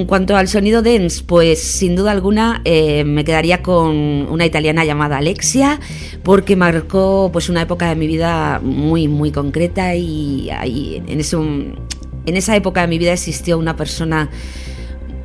[0.06, 3.96] En cuanto al sonido dance, pues sin duda alguna eh, me quedaría con
[4.30, 5.80] una italiana llamada Alexia,
[6.22, 12.36] porque marcó pues una época de mi vida muy muy concreta y en, ese, en
[12.36, 14.30] esa época de mi vida existió una persona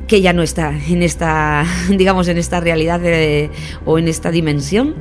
[0.08, 3.00] que ya no está en esta, digamos, en esta realidad
[3.86, 4.96] o en esta dimensión.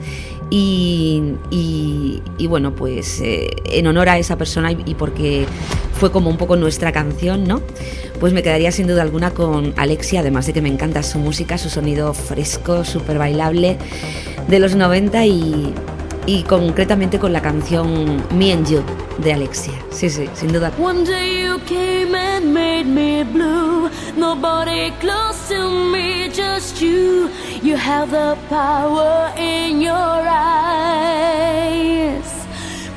[0.53, 5.45] Y, y- bueno, pues eh, en honor a esa persona y porque
[5.93, 7.61] fue como un poco nuestra canción, ¿no?
[8.21, 11.57] pues me quedaría sin duda alguna con Alexia, además de que me encanta su música,
[11.57, 13.79] su sonido fresco, súper bailable
[14.47, 15.73] de los 90 y,
[16.27, 18.83] y, concretamente con la canción Me and You
[19.17, 19.73] de Alexia.
[19.89, 20.71] Sí, sí, sin duda.
[20.79, 27.27] One day you came and made me blue, nobody close to me, just you.
[27.63, 31.41] You have the power in your eyes.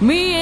[0.03, 0.34] Me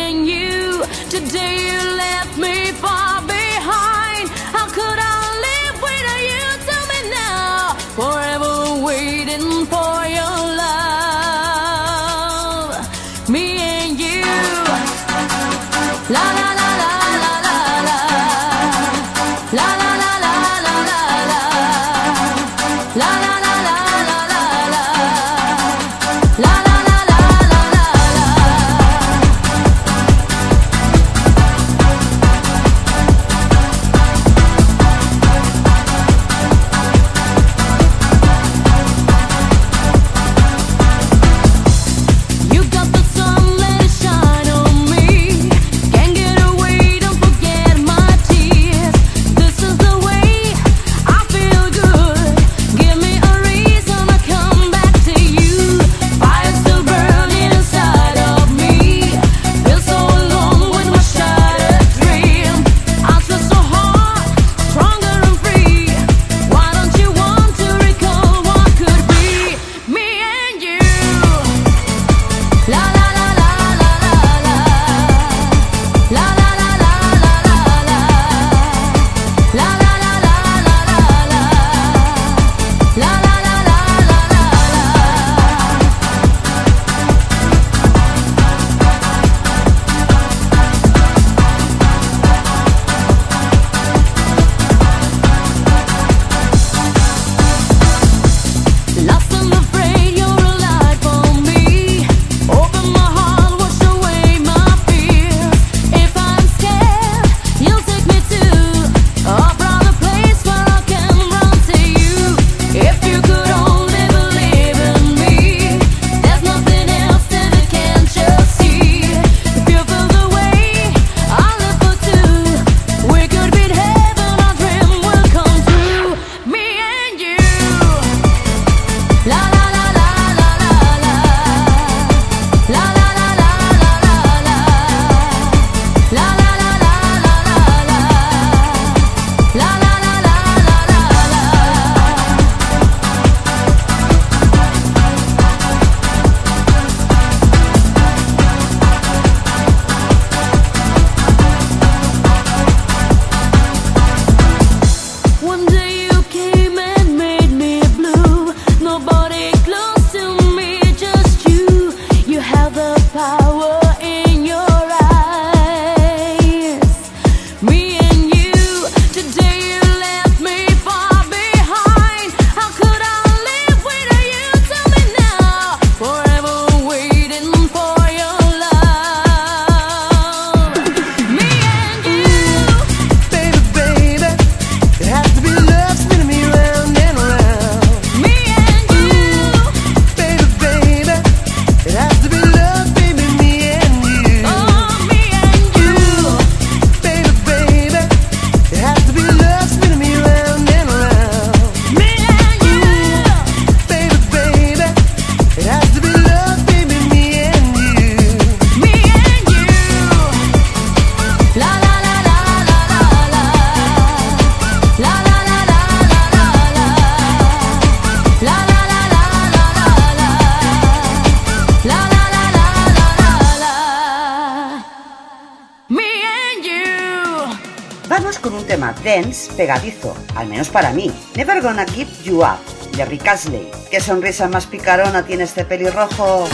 [229.63, 231.13] pegadizo, al menos para mí.
[231.37, 232.59] Never Gonna Give You Up,
[232.97, 233.71] de Rick Astley.
[233.93, 236.49] ¿Qué sonrisa más picarona tiene este pelirrojo?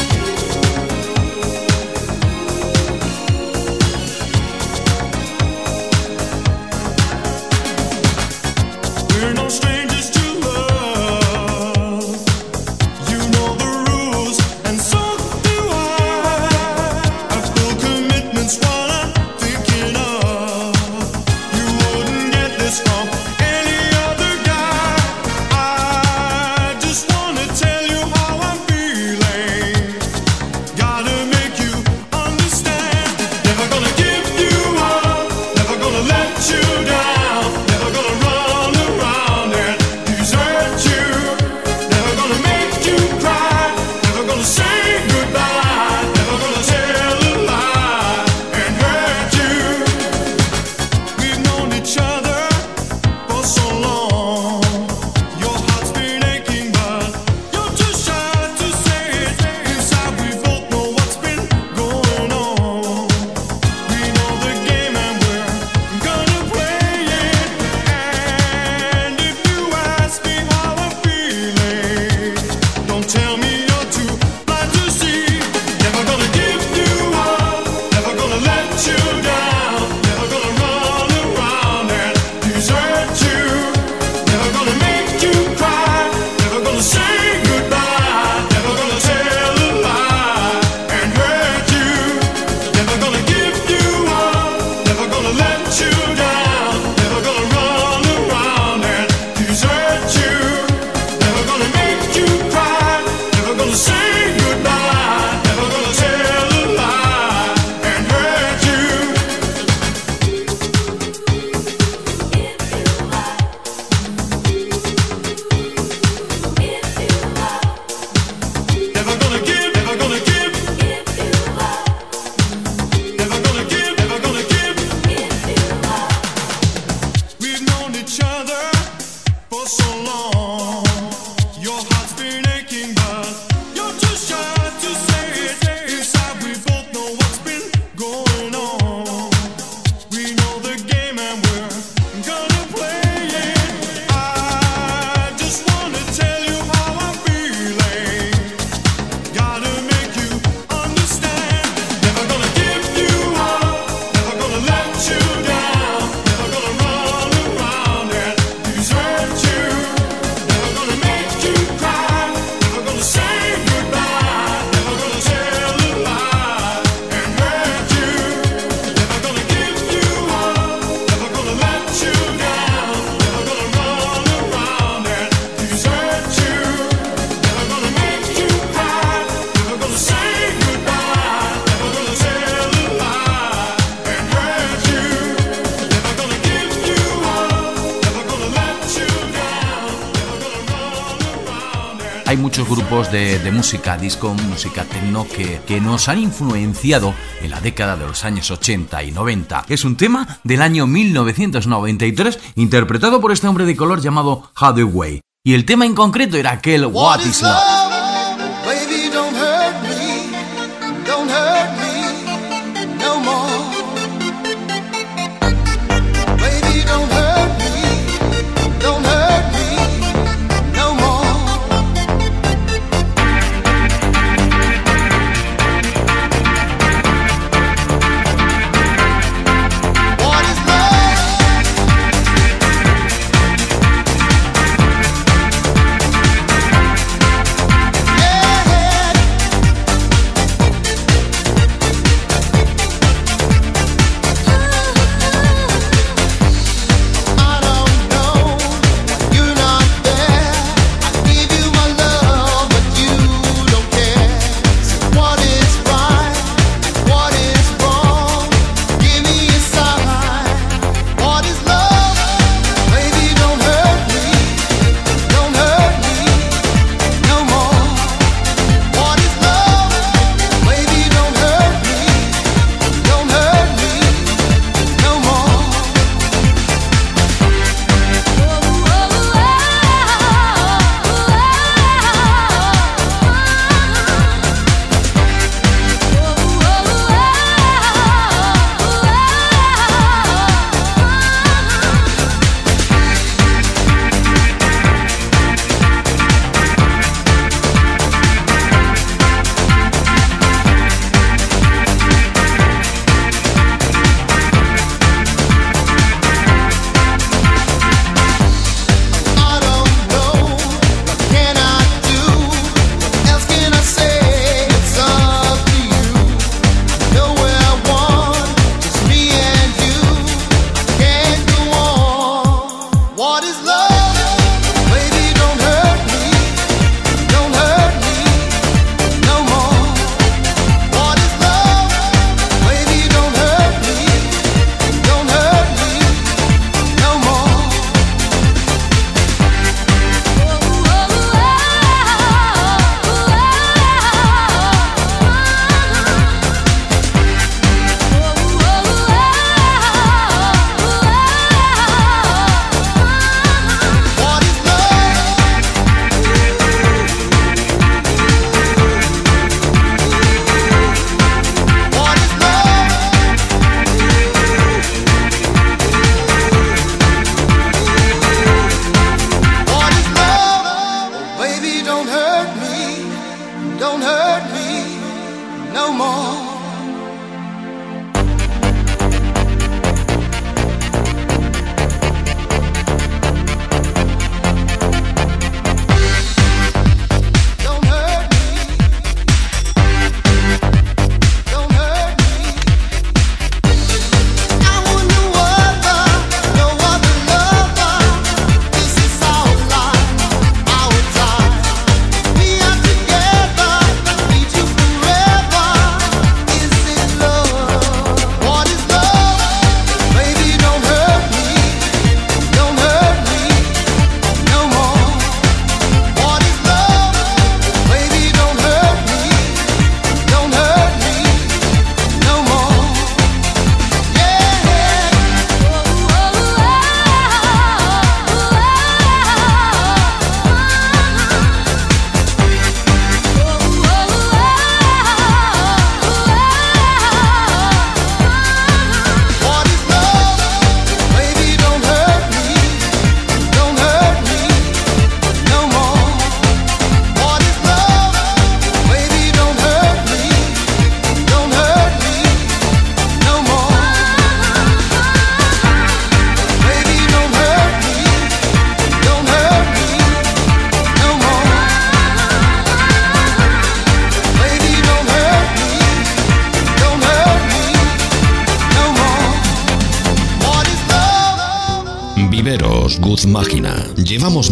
[193.59, 197.12] Música disco, música techno que, que nos han influenciado
[197.43, 199.65] en la década de los años 80 y 90.
[199.69, 205.23] Es un tema del año 1993 interpretado por este hombre de color llamado Hathaway.
[205.45, 207.77] Y el tema en concreto era aquel What is Love.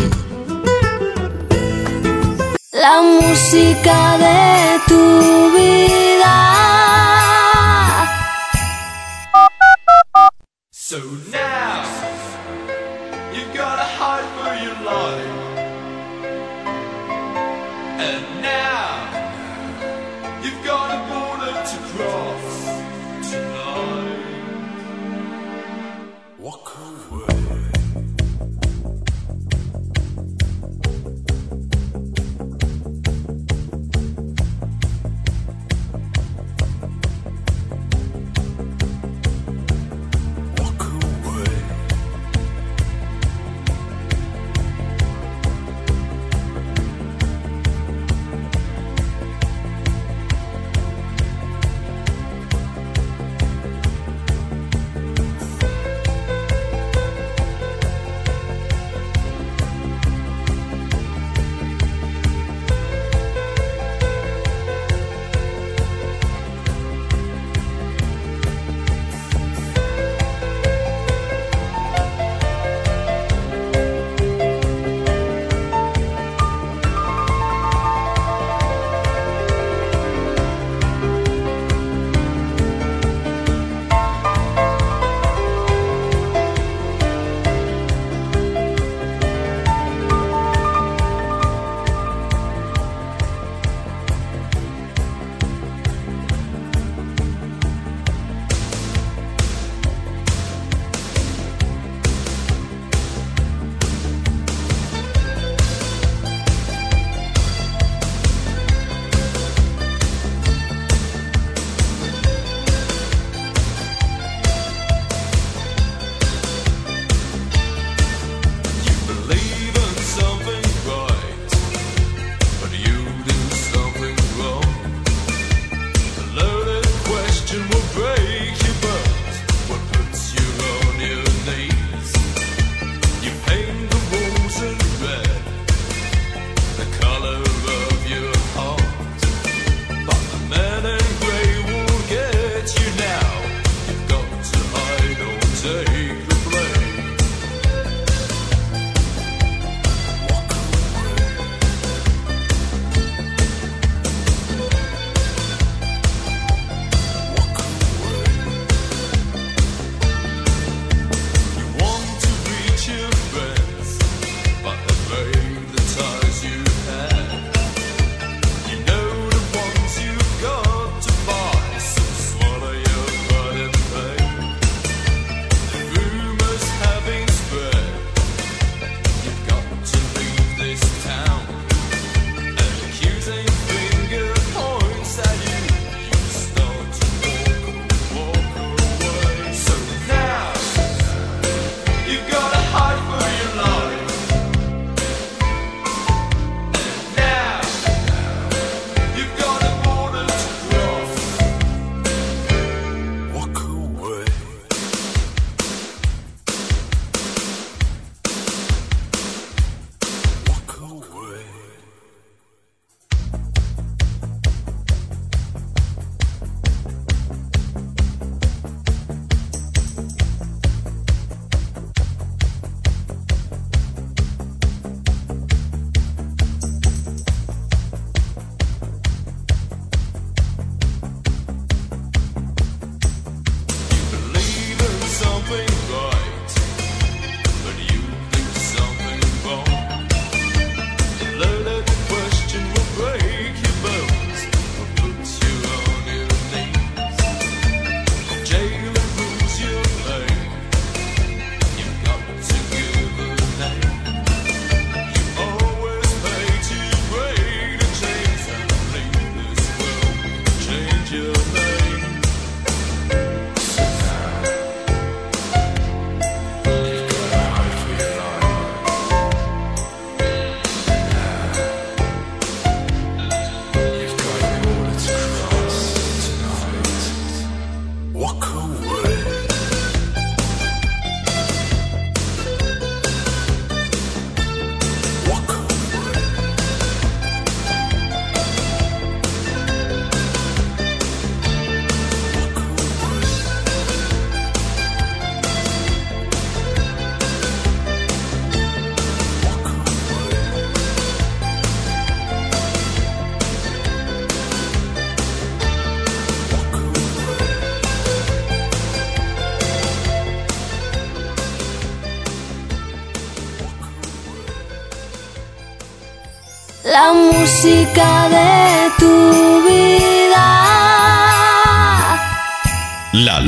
[2.71, 6.08] La música de tu vida.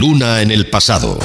[0.02, 1.20] Luna en el pasado.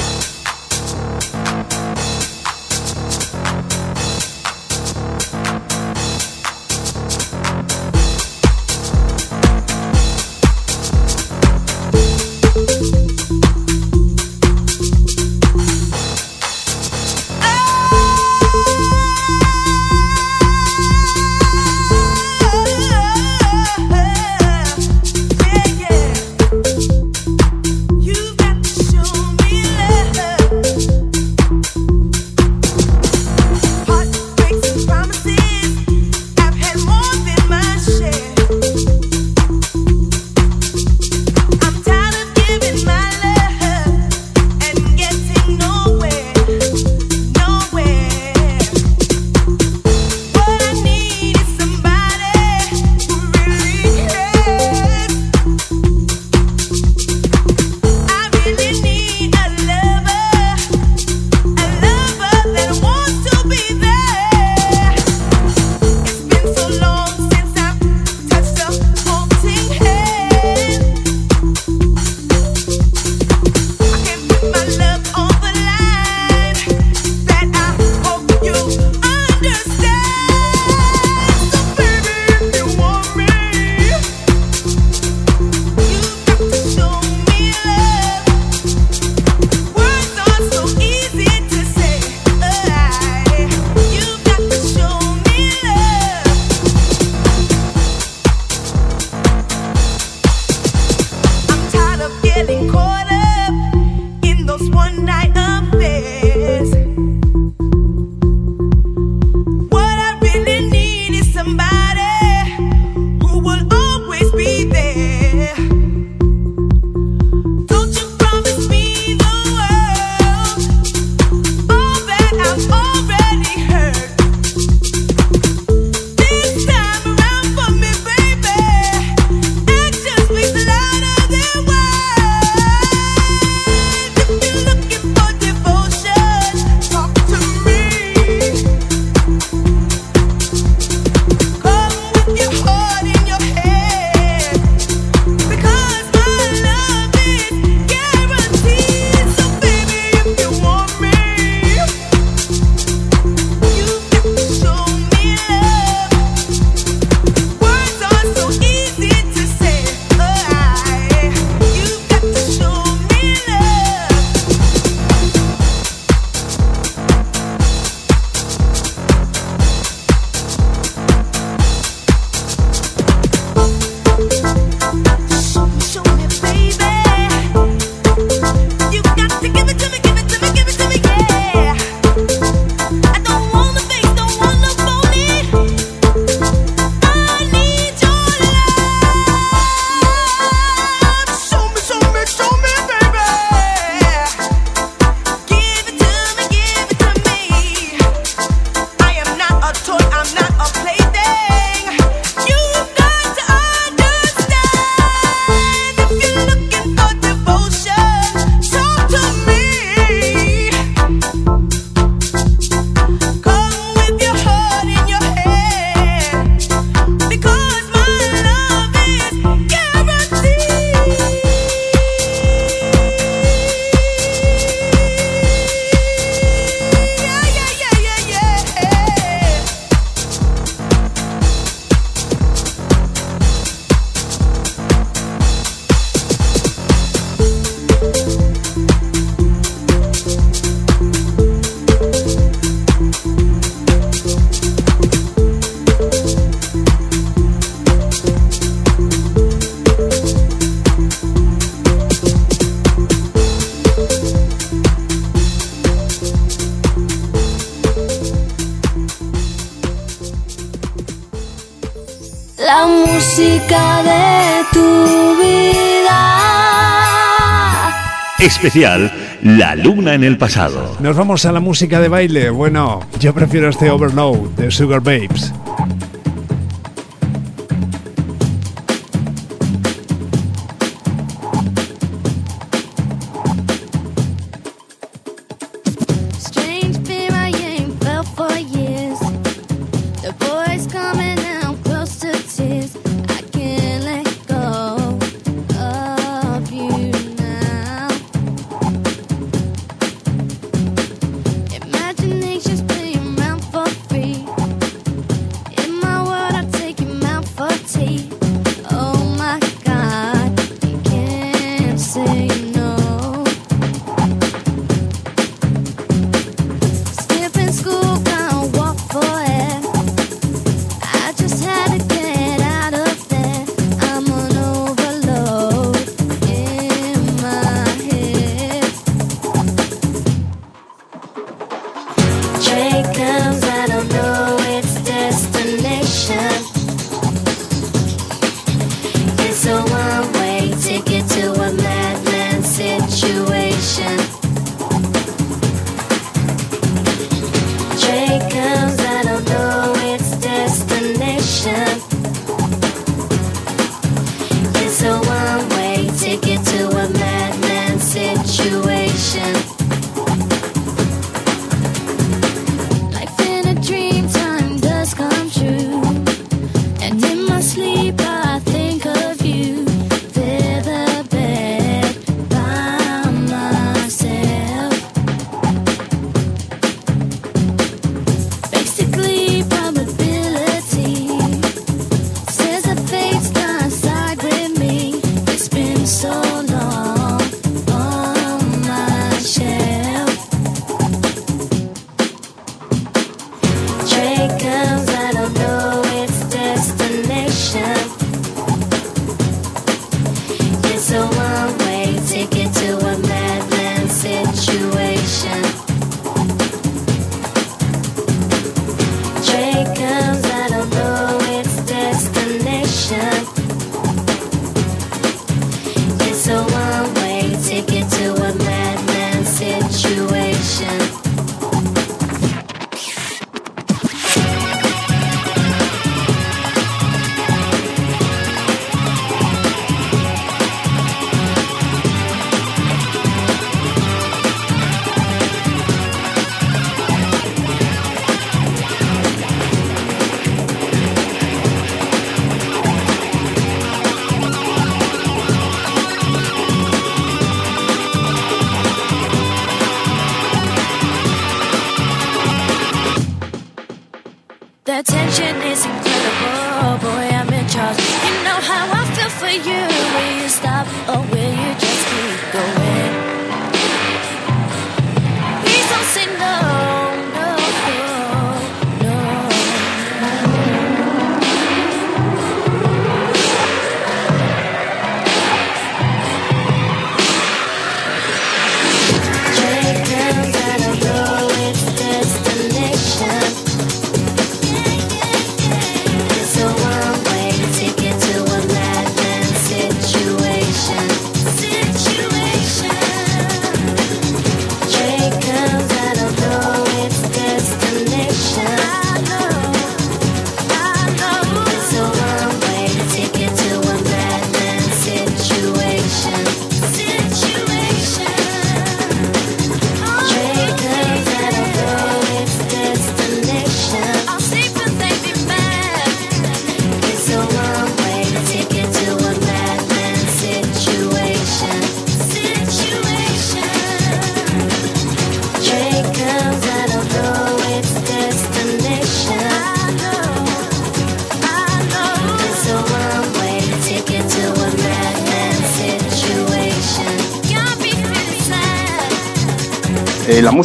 [268.57, 269.11] Especial
[269.43, 270.97] La Luna en el pasado.
[270.99, 272.49] Nos vamos a la música de baile.
[272.49, 275.53] Bueno, yo prefiero este Overload de Sugar Babes.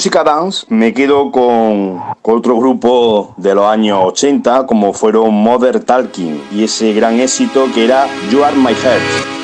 [0.02, 6.42] música dance me quedo con, otro grupo de los años 80 como fueron Mother Talking
[6.50, 9.41] y ese gran éxito que era You Are My Heart.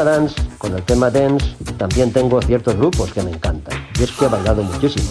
[0.00, 3.78] dance, con el tema dance, también tengo ciertos grupos que me encantan.
[4.00, 5.10] Y es que he bailado muchísimo,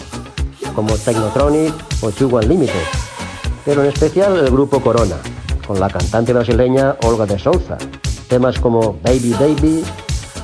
[0.74, 2.74] como Technotronic o Chugo Unlimited.
[3.64, 5.18] Pero en especial el grupo Corona,
[5.68, 7.77] con la cantante brasileña Olga de Souza.
[8.27, 9.84] Temas como Baby Baby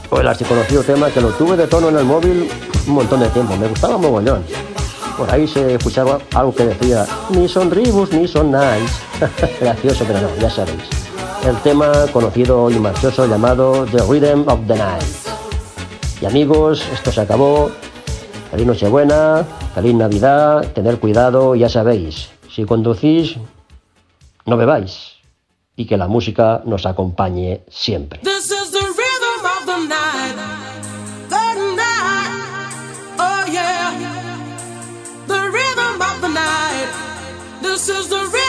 [0.09, 0.45] o el así
[0.85, 2.49] tema que lo tuve de tono en el móvil
[2.87, 3.57] un montón de tiempo.
[3.57, 4.43] Me gustaba mogollón.
[5.17, 9.01] Por ahí se escuchaba algo que decía, ni son ribus ni son nice.
[9.59, 11.06] Gracioso, pero no, ya sabéis
[11.45, 15.03] el tema conocido y marchoso llamado The Rhythm of the Night.
[16.21, 17.71] Y amigos, esto se acabó.
[18.51, 23.37] Feliz Nochebuena, feliz Navidad, tener cuidado, ya sabéis, si conducís,
[24.45, 25.17] no bebáis
[25.75, 28.19] y que la música nos acompañe siempre.
[28.23, 28.51] This
[37.89, 38.46] is the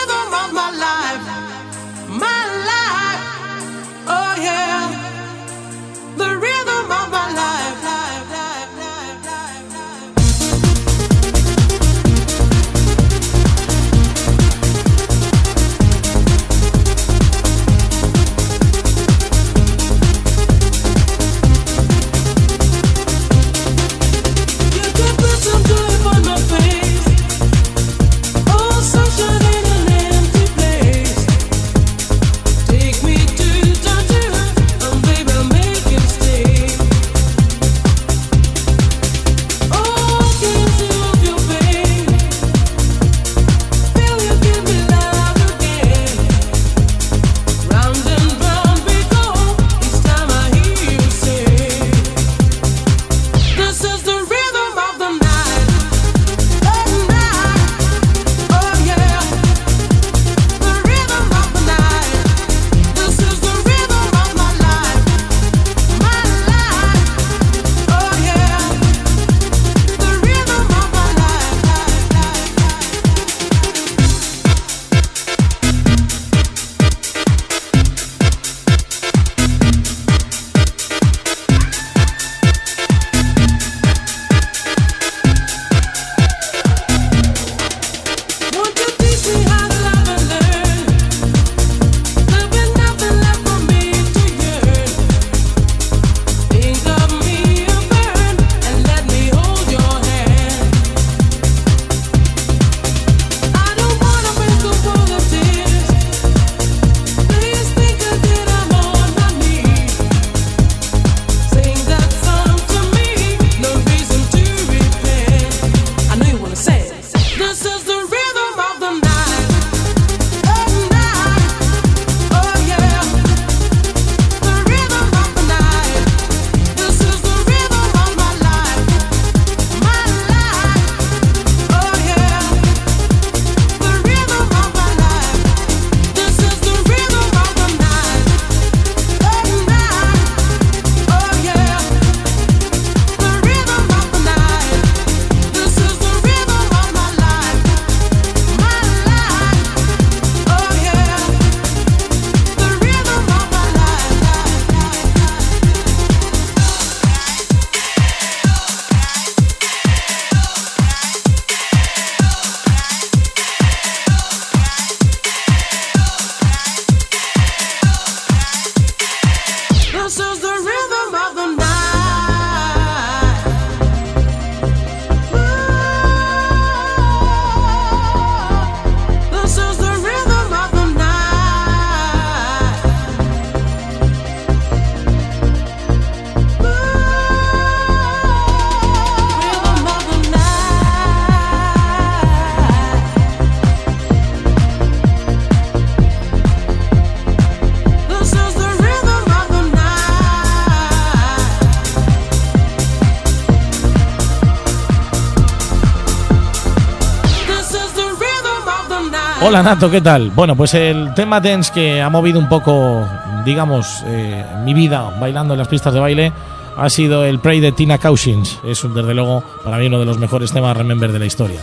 [209.48, 210.28] Hola Nato, ¿qué tal?
[210.28, 213.08] Bueno, pues el tema dance que ha movido un poco,
[213.46, 216.34] digamos, eh, mi vida bailando en las pistas de baile
[216.76, 218.58] ha sido el Pray de Tina Cousins.
[218.62, 221.62] Es desde luego para mí uno de los mejores temas Remember de la historia.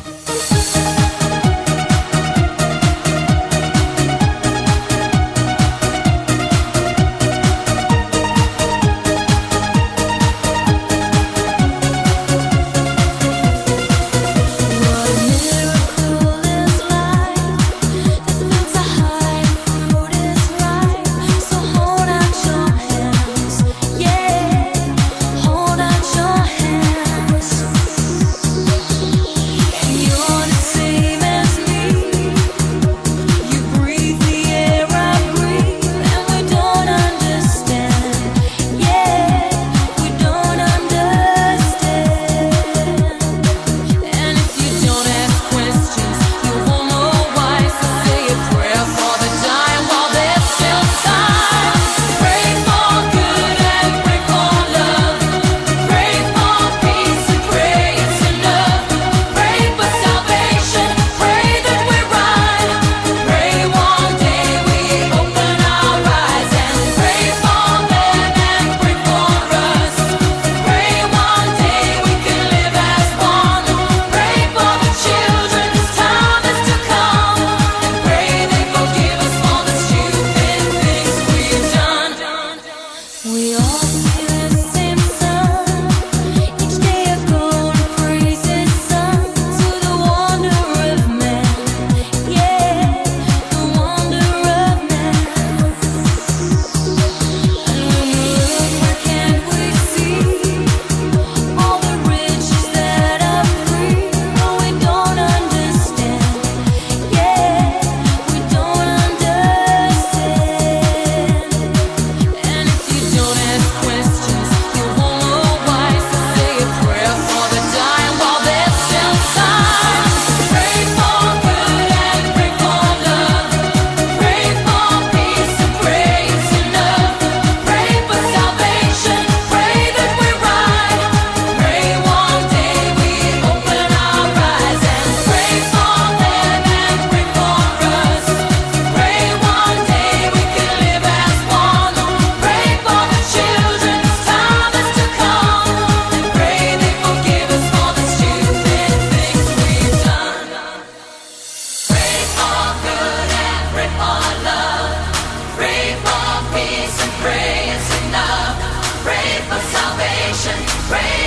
[157.26, 158.54] Pray it's enough.
[159.02, 160.58] Pray for salvation.
[160.86, 161.25] Pray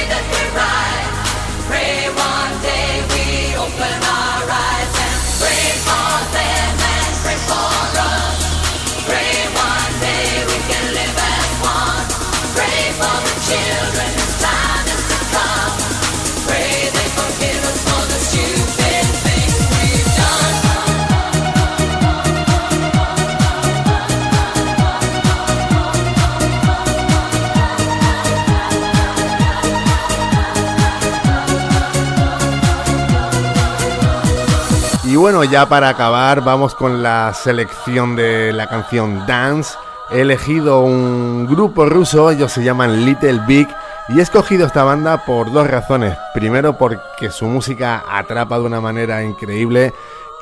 [35.19, 39.77] bueno, ya para acabar, vamos con la selección de la canción Dance.
[40.11, 43.69] He elegido un grupo ruso, ellos se llaman Little Big,
[44.09, 46.17] y he escogido esta banda por dos razones.
[46.35, 49.93] Primero porque su música atrapa de una manera increíble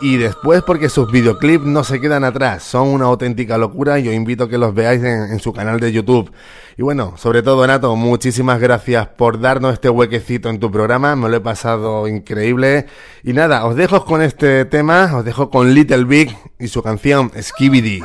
[0.00, 4.14] y después porque sus videoclips no se quedan atrás, son una auténtica locura y os
[4.14, 6.30] invito a que los veáis en, en, su canal de YouTube.
[6.76, 11.28] Y bueno, sobre todo Nato, muchísimas gracias por darnos este huequecito en tu programa, me
[11.28, 12.86] lo he pasado increíble.
[13.22, 17.32] Y nada, os dejo con este tema, os dejo con Little Big y su canción
[17.40, 18.02] Skibidi.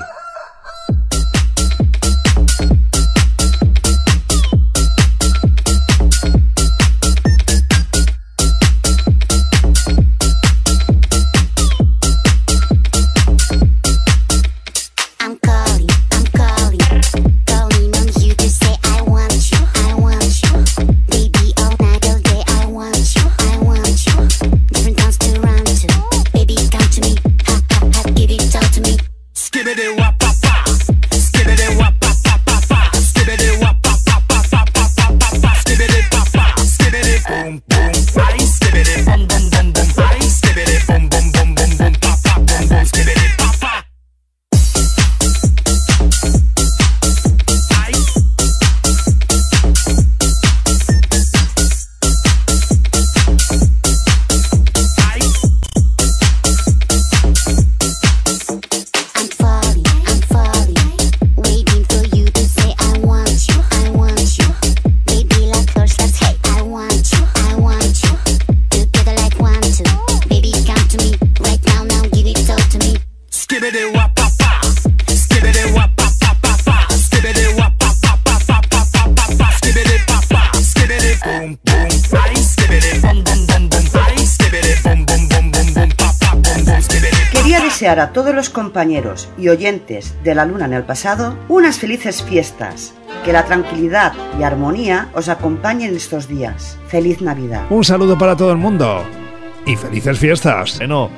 [87.91, 92.23] Desear a todos los compañeros y oyentes de la luna en el pasado unas felices
[92.23, 92.93] fiestas.
[93.25, 96.77] Que la tranquilidad y armonía os acompañen estos días.
[96.87, 97.63] Feliz Navidad.
[97.69, 99.03] Un saludo para todo el mundo
[99.65, 100.77] y felices fiestas.
[100.77, 101.09] Bueno,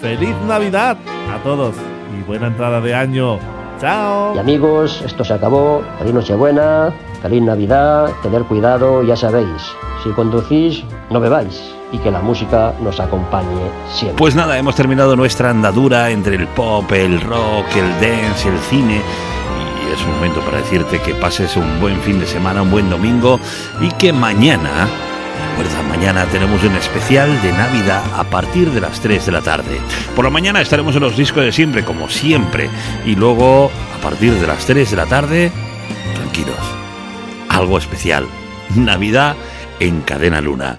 [0.00, 0.98] feliz Navidad
[1.32, 1.74] a todos
[2.18, 3.38] y buena entrada de año.
[3.80, 4.34] Chao.
[4.36, 5.82] Y amigos, esto se acabó.
[5.98, 6.92] Feliz Nochebuena,
[7.22, 9.62] feliz Navidad, tener cuidado, ya sabéis.
[10.04, 14.18] Si conducís, no bebáis y que la música nos acompañe siempre.
[14.18, 19.00] Pues nada, hemos terminado nuestra andadura entre el pop, el rock, el dance, el cine.
[19.92, 23.40] Es un momento para decirte que pases un buen fin de semana, un buen domingo
[23.80, 24.86] y que mañana,
[25.50, 29.80] recuerda, mañana tenemos un especial de Navidad a partir de las 3 de la tarde.
[30.14, 32.68] Por la mañana estaremos en los discos de siempre, como siempre.
[33.06, 35.50] Y luego, a partir de las 3 de la tarde,
[36.14, 36.56] tranquilos,
[37.48, 38.26] algo especial.
[38.76, 39.36] Navidad
[39.80, 40.78] en Cadena Luna.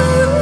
[0.00, 0.37] Oh.